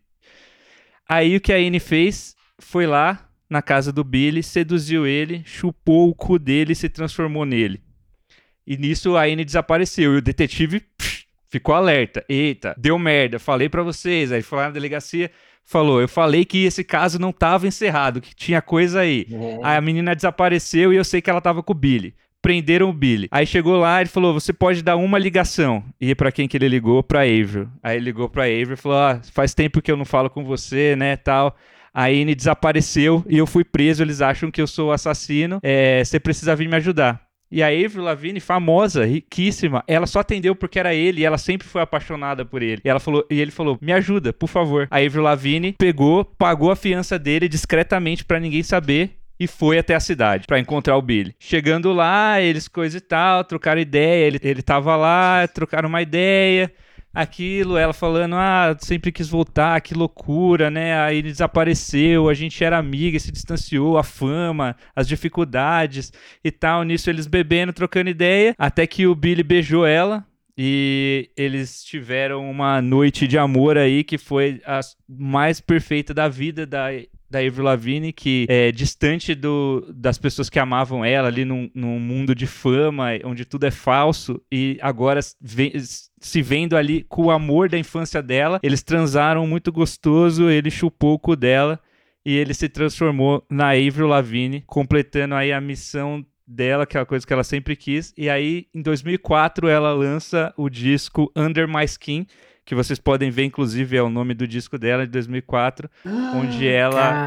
[1.07, 6.09] Aí o que a Anne fez foi lá na casa do Billy, seduziu ele, chupou
[6.09, 7.86] o cu dele e se transformou nele.
[8.67, 12.23] E nisso a Anne desapareceu, e o detetive psh, ficou alerta.
[12.27, 14.31] Eita, deu merda, falei pra vocês.
[14.31, 15.31] Aí foi lá na delegacia,
[15.63, 19.25] falou, eu falei que esse caso não tava encerrado, que tinha coisa aí.
[19.63, 22.13] Aí a menina desapareceu e eu sei que ela tava com o Billy.
[22.41, 23.27] Prenderam o Billy.
[23.31, 25.83] Aí chegou lá, ele falou: Você pode dar uma ligação.
[25.99, 27.01] E pra quem que ele ligou?
[27.01, 27.67] Pra Avril.
[27.81, 30.45] Aí ele ligou pra Avril e falou: ah, Faz tempo que eu não falo com
[30.45, 31.17] você, né?
[31.17, 31.57] Tal.
[31.93, 34.03] A Anne desapareceu e eu fui preso.
[34.03, 35.59] Eles acham que eu sou o assassino.
[35.63, 37.26] É, você precisa vir me ajudar.
[37.51, 41.67] E a Avril Lavigne, famosa, riquíssima, ela só atendeu porque era ele e ela sempre
[41.67, 42.81] foi apaixonada por ele.
[42.83, 44.87] E ela falou, e ele falou: "Me ajuda, por favor".
[44.91, 49.95] A Avril Lavigne pegou, pagou a fiança dele discretamente pra ninguém saber e foi até
[49.95, 51.35] a cidade pra encontrar o Billy.
[51.39, 56.71] Chegando lá, eles coisa e tal, trocaram ideia, ele, ele tava lá, trocaram uma ideia,
[57.17, 60.99] aquilo, ela falando, ah, sempre quis voltar, que loucura, né?
[60.99, 66.13] Aí ele desapareceu, a gente era amiga, se distanciou, a fama, as dificuldades
[66.43, 66.83] e tal.
[66.83, 70.25] Nisso eles bebendo, trocando ideia, até que o Billy beijou ela.
[70.59, 76.65] E eles tiveram uma noite de amor aí que foi a mais perfeita da vida
[76.65, 76.87] da,
[77.29, 81.99] da Avril Lavigne, que é distante do, das pessoas que amavam ela ali num, num
[81.99, 85.73] mundo de fama, onde tudo é falso, e agora vem-
[86.19, 91.13] se vendo ali com o amor da infância dela, eles transaram muito gostoso, ele chupou
[91.13, 91.79] o cu dela
[92.25, 97.05] e ele se transformou na Avril Lavigne, completando aí a missão dela, que é a
[97.05, 98.13] coisa que ela sempre quis.
[98.17, 102.25] E aí, em 2004, ela lança o disco Under My Skin,
[102.65, 105.89] que vocês podem ver, inclusive, é o nome do disco dela, de 2004,
[106.35, 107.25] onde ela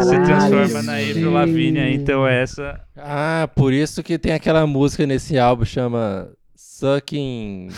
[0.00, 1.78] se transforma na Avril Lavigne.
[1.78, 2.80] aí, Então, essa...
[2.96, 6.30] Ah, por isso que tem aquela música nesse álbum chama
[6.78, 7.70] Sucking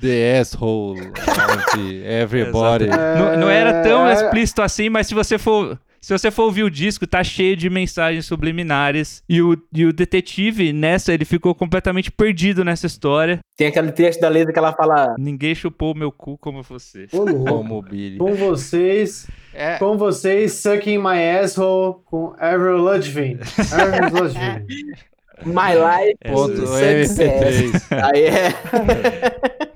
[0.00, 2.86] the Asshole of Everybody.
[2.86, 4.14] Não, não era tão É.
[4.14, 5.78] explícito assim, mas se você for.
[6.02, 9.22] Se você for ouvir o disco, tá cheio de mensagens subliminares.
[9.28, 13.40] E o, e o detetive, nessa, ele ficou completamente perdido nessa história.
[13.54, 15.14] Tem aquele trecho da letra que ela fala.
[15.18, 17.06] Ninguém chupou meu cu como você.
[17.12, 17.26] Ô.
[17.44, 18.16] Como o Billy.
[18.16, 23.38] Com vocês, É, com vocês, Sucking My Asshole com Avril Lavigne.
[23.70, 24.94] Avril Lavigne.
[25.44, 26.18] My life.
[26.26, 27.18] ponto success.
[27.18, 28.04] MP3.
[28.12, 28.54] Aí é.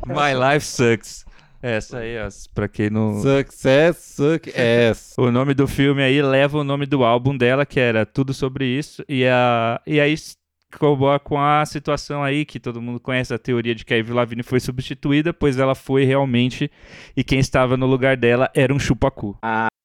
[0.06, 1.24] My life sucks.
[1.62, 3.22] Essa aí, ó, pra quem não.
[3.22, 5.14] Success, suck ass.
[5.18, 8.66] O nome do filme aí leva o nome do álbum dela, que era Tudo Sobre
[8.66, 9.02] Isso.
[9.08, 10.14] E, a, e aí
[10.78, 14.14] corrobora com a situação aí, que todo mundo conhece, a teoria de que a Avril
[14.14, 16.70] Lavigne foi substituída, pois ela foi realmente,
[17.16, 19.34] e quem estava no lugar dela era um chupacu.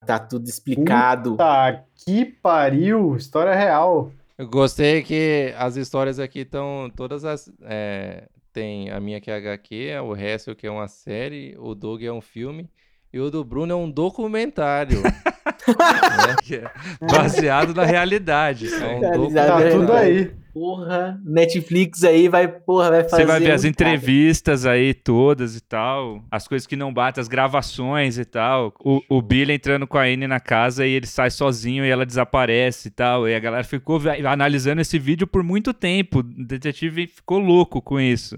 [0.06, 1.38] Tá tudo explicado.
[1.38, 3.16] Tá, que pariu.
[3.16, 4.12] História real.
[4.40, 7.52] Eu gostei que as histórias aqui estão todas as.
[7.64, 8.24] é,
[8.54, 12.12] tem a minha que é HQ, o resto que é uma série, o Doug é
[12.12, 12.70] um filme
[13.12, 15.02] e o do Bruno é um documentário.
[15.68, 16.62] né?
[17.02, 18.74] É Baseado na realidade.
[18.74, 20.32] É um Cara, docu- já- Tá É tudo aí.
[20.60, 23.22] Porra, Netflix aí vai, porra, vai fazer.
[23.22, 27.30] Você vai ver as entrevistas aí todas e tal, as coisas que não batem, as
[27.30, 28.74] gravações e tal.
[28.84, 32.06] O, o Billy entrando com a Anne na casa e ele sai sozinho e ela
[32.06, 33.26] desaparece e tal.
[33.26, 36.20] E a galera ficou analisando esse vídeo por muito tempo.
[36.20, 38.38] O detetive ficou louco com isso.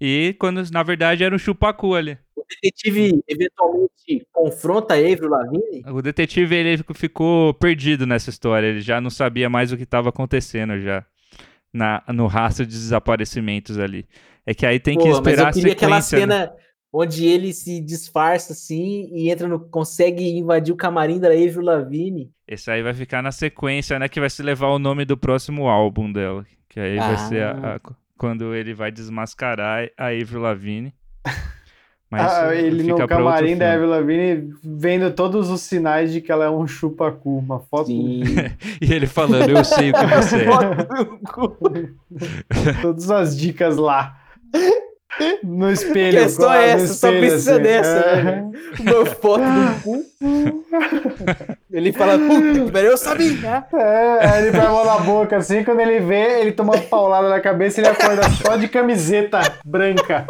[0.00, 2.18] E quando, na verdade, era um chupacu ali.
[2.34, 5.84] O detetive eventualmente confronta Avril Lavigne.
[5.86, 8.66] O detetive, ele ficou perdido nessa história.
[8.66, 11.06] Ele já não sabia mais o que estava acontecendo já.
[11.72, 14.06] Na, no rastro de desaparecimentos ali.
[14.44, 16.34] É que aí tem que mas esperar eu a queria aquela sequência, né?
[16.40, 16.52] cena
[16.92, 19.58] onde ele se disfarça assim e entra no.
[19.58, 22.30] consegue invadir o camarim da Avril Lavigne.
[22.46, 24.08] Esse aí vai ficar na sequência, né?
[24.08, 26.44] Que vai se levar o nome do próximo álbum dela.
[26.68, 27.28] Que aí vai Ah.
[27.28, 27.80] ser a- a-
[28.18, 30.92] quando ele vai desmascarar a Avril Lavigne.
[32.12, 33.72] Mas Ah, ele no camarim da.
[33.72, 37.38] Avril Lavigne vendo todos os sinais de que ela é um chupacu.
[37.38, 38.22] Uma foto, Sim.
[38.82, 40.46] E ele falando, eu sei o que você é.
[42.82, 44.14] todas as dicas lá.
[45.42, 46.10] No espelho.
[46.18, 47.62] Que é só claro, essa, só espelho, precisa assim.
[47.62, 48.22] dessa, É.
[48.24, 48.50] né?
[48.80, 50.04] Uma foto do cu.
[51.72, 53.66] Ele fala, puta que pariu, eu sabia.
[53.72, 56.82] É, aí ele vai a mão na boca assim, quando ele vê, ele toma uma
[56.82, 60.26] paulada na cabeça e ele acorda só de camiseta branca.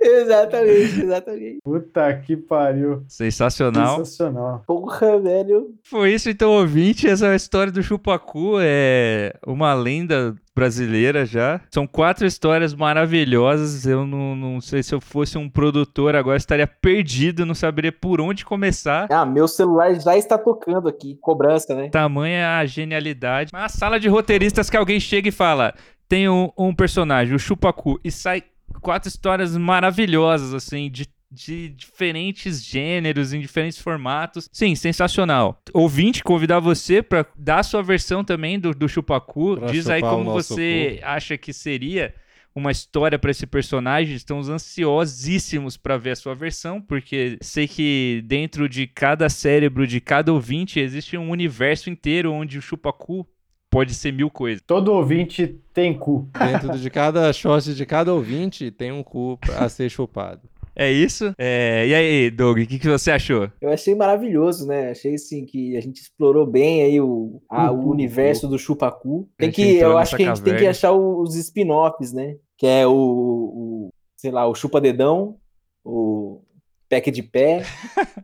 [0.00, 1.58] exatamente, exatamente.
[1.64, 3.02] Puta que pariu.
[3.08, 3.98] Sensacional.
[3.98, 4.62] Sensacional.
[4.66, 5.74] Porra, velho.
[5.82, 7.08] Foi isso então, ouvinte.
[7.08, 8.58] Essa é a história do Chupacu.
[8.60, 11.60] É uma lenda brasileira já.
[11.70, 13.86] São quatro histórias maravilhosas.
[13.86, 18.20] Eu não, não sei se eu fosse um produtor agora, estaria perdido, não saberia por
[18.20, 19.06] onde começar.
[19.10, 21.16] Ah, meu celular já está tocando aqui.
[21.20, 21.88] Cobrança, né?
[21.88, 23.50] Tamanha a genialidade.
[23.52, 25.74] Uma sala de roteiristas que alguém chega e fala:
[26.08, 28.42] tem um, um personagem, o Chupacu, e sai
[28.80, 34.48] quatro histórias maravilhosas, assim, de, de diferentes gêneros, em diferentes formatos.
[34.52, 35.60] Sim, sensacional.
[35.72, 39.56] Ouvinte, convidar você pra dar a sua versão também do, do Chupacu.
[39.56, 42.14] Pra Diz aí como você acha que seria
[42.54, 44.14] uma história pra esse personagem.
[44.14, 50.00] Estamos ansiosíssimos pra ver a sua versão, porque sei que dentro de cada cérebro de
[50.00, 53.26] cada ouvinte existe um universo inteiro onde o chupacu
[53.70, 54.62] pode ser mil coisas.
[54.66, 56.28] Todo ouvinte tem cu.
[56.38, 60.48] Dentro de cada shot de cada ouvinte tem um cu a ser chupado.
[60.78, 61.34] É isso?
[61.36, 63.50] É, e aí, Doug, o que, que você achou?
[63.60, 64.90] Eu achei maravilhoso, né?
[64.90, 67.88] Achei assim que a gente explorou bem aí o, a- o Uhum.
[67.90, 69.28] universo do Chupacu.
[69.36, 72.36] Tem que, eu acho que a gente tem que achar os spin-offs, né?
[72.56, 75.36] Que é o, o, sei lá, o Chupa-Dedão,
[75.84, 76.42] o
[76.88, 77.64] Pack de Pé,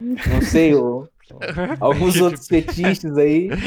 [0.00, 1.08] não sei, o-
[1.80, 3.48] alguns outros fetiches aí.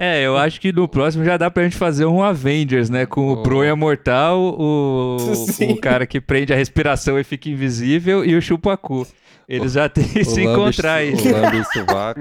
[0.00, 3.04] É, eu acho que no próximo já dá pra gente fazer um Avengers, né?
[3.04, 3.42] Com o Oh.
[3.42, 5.72] Bronha Mortal, o, Sim.
[5.72, 9.04] o cara que prende a respiração e fica invisível e o Chupacu.
[9.48, 11.14] Eles já têm que O se encontrar aí.
[11.14, 12.20] O sovaco.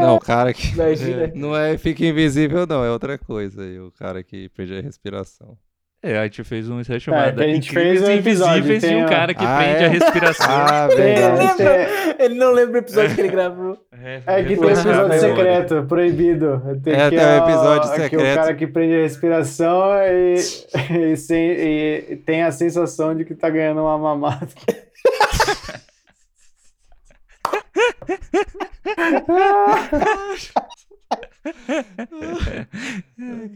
[0.00, 0.68] Não, o cara que.
[0.68, 1.30] Imagina.
[1.34, 3.62] Não é fica invisível, não, é outra coisa.
[3.62, 5.58] aí, O cara que prende a respiração.
[6.02, 9.00] É, a gente fez um chamado que a gente Incríveis fez um episódio, Invisíveis tem
[9.00, 9.84] e um cara que Ah, prende é?
[9.84, 10.46] a respiração.
[10.48, 11.42] Ah, verdade.
[11.42, 13.76] Ele tem- Ele não lembra o episódio que ele gravou.
[14.02, 16.62] É, É que tem um depois episódio secreto, proibido.
[16.82, 18.32] Tem É, tem um episódio que secreto.
[18.32, 20.36] o cara que prende a respiração e,
[21.12, 24.48] e sem- e tem a sensação de que tá ganhando uma mamada.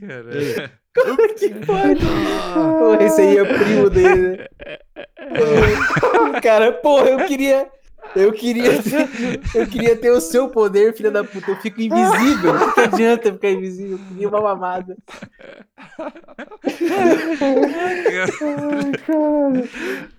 [0.00, 0.70] Caralho.
[1.38, 1.98] que pariu.
[2.78, 4.36] Porra, esse aí é o primo dele.
[4.38, 4.46] né?
[5.38, 6.40] Porra.
[6.40, 7.68] Cara, porra, eu queria.
[8.14, 9.08] Eu queria, ter,
[9.54, 11.50] eu queria ter o seu poder, filha da puta.
[11.50, 12.54] Eu fico invisível.
[12.54, 13.96] O que adianta ficar invisível?
[13.98, 14.94] Eu queria uma mamada.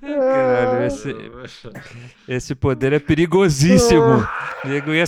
[0.01, 1.15] Caralho, esse,
[2.27, 4.27] esse poder é perigosíssimo.
[4.63, 5.03] Nego ia-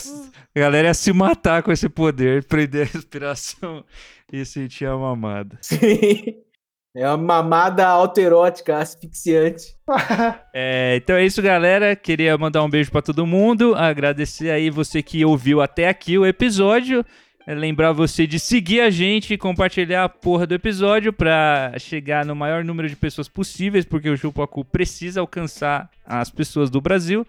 [0.58, 3.86] a galera ia se matar com esse poder, prender a respiração
[4.32, 5.58] e sentir a mamada.
[5.62, 5.78] Sim.
[6.96, 9.76] É uma mamada autoerótica, asfixiante.
[10.52, 11.96] É, então é isso, galera.
[11.96, 13.76] Queria mandar um beijo pra todo mundo.
[13.76, 17.06] Agradecer aí você que ouviu até aqui o episódio.
[17.46, 22.26] É, lembrar você de seguir a gente e compartilhar a porra do episódio pra chegar
[22.26, 27.28] no maior número de pessoas possíveis, porque o Chupacu precisa alcançar as pessoas do Brasil.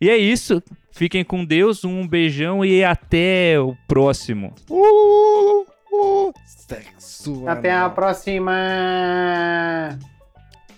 [0.00, 0.62] E é isso.
[0.90, 1.84] Fiquem com Deus.
[1.84, 4.54] Um beijão e até o próximo.
[4.68, 8.52] Uh, uh, sexo Até a próxima!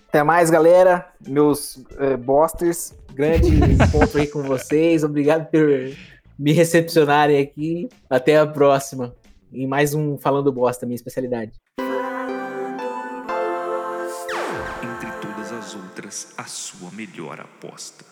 [0.08, 1.08] Até mais, galera.
[1.26, 2.94] Meus eh, bosters.
[3.14, 5.04] Grande encontro aí com vocês.
[5.04, 5.68] Obrigado por
[6.38, 7.88] me recepcionarem aqui.
[8.10, 9.14] Até a próxima.
[9.52, 11.52] E mais um Falando Bosta, minha especialidade.
[14.82, 18.11] Entre todas as outras, a sua melhor aposta.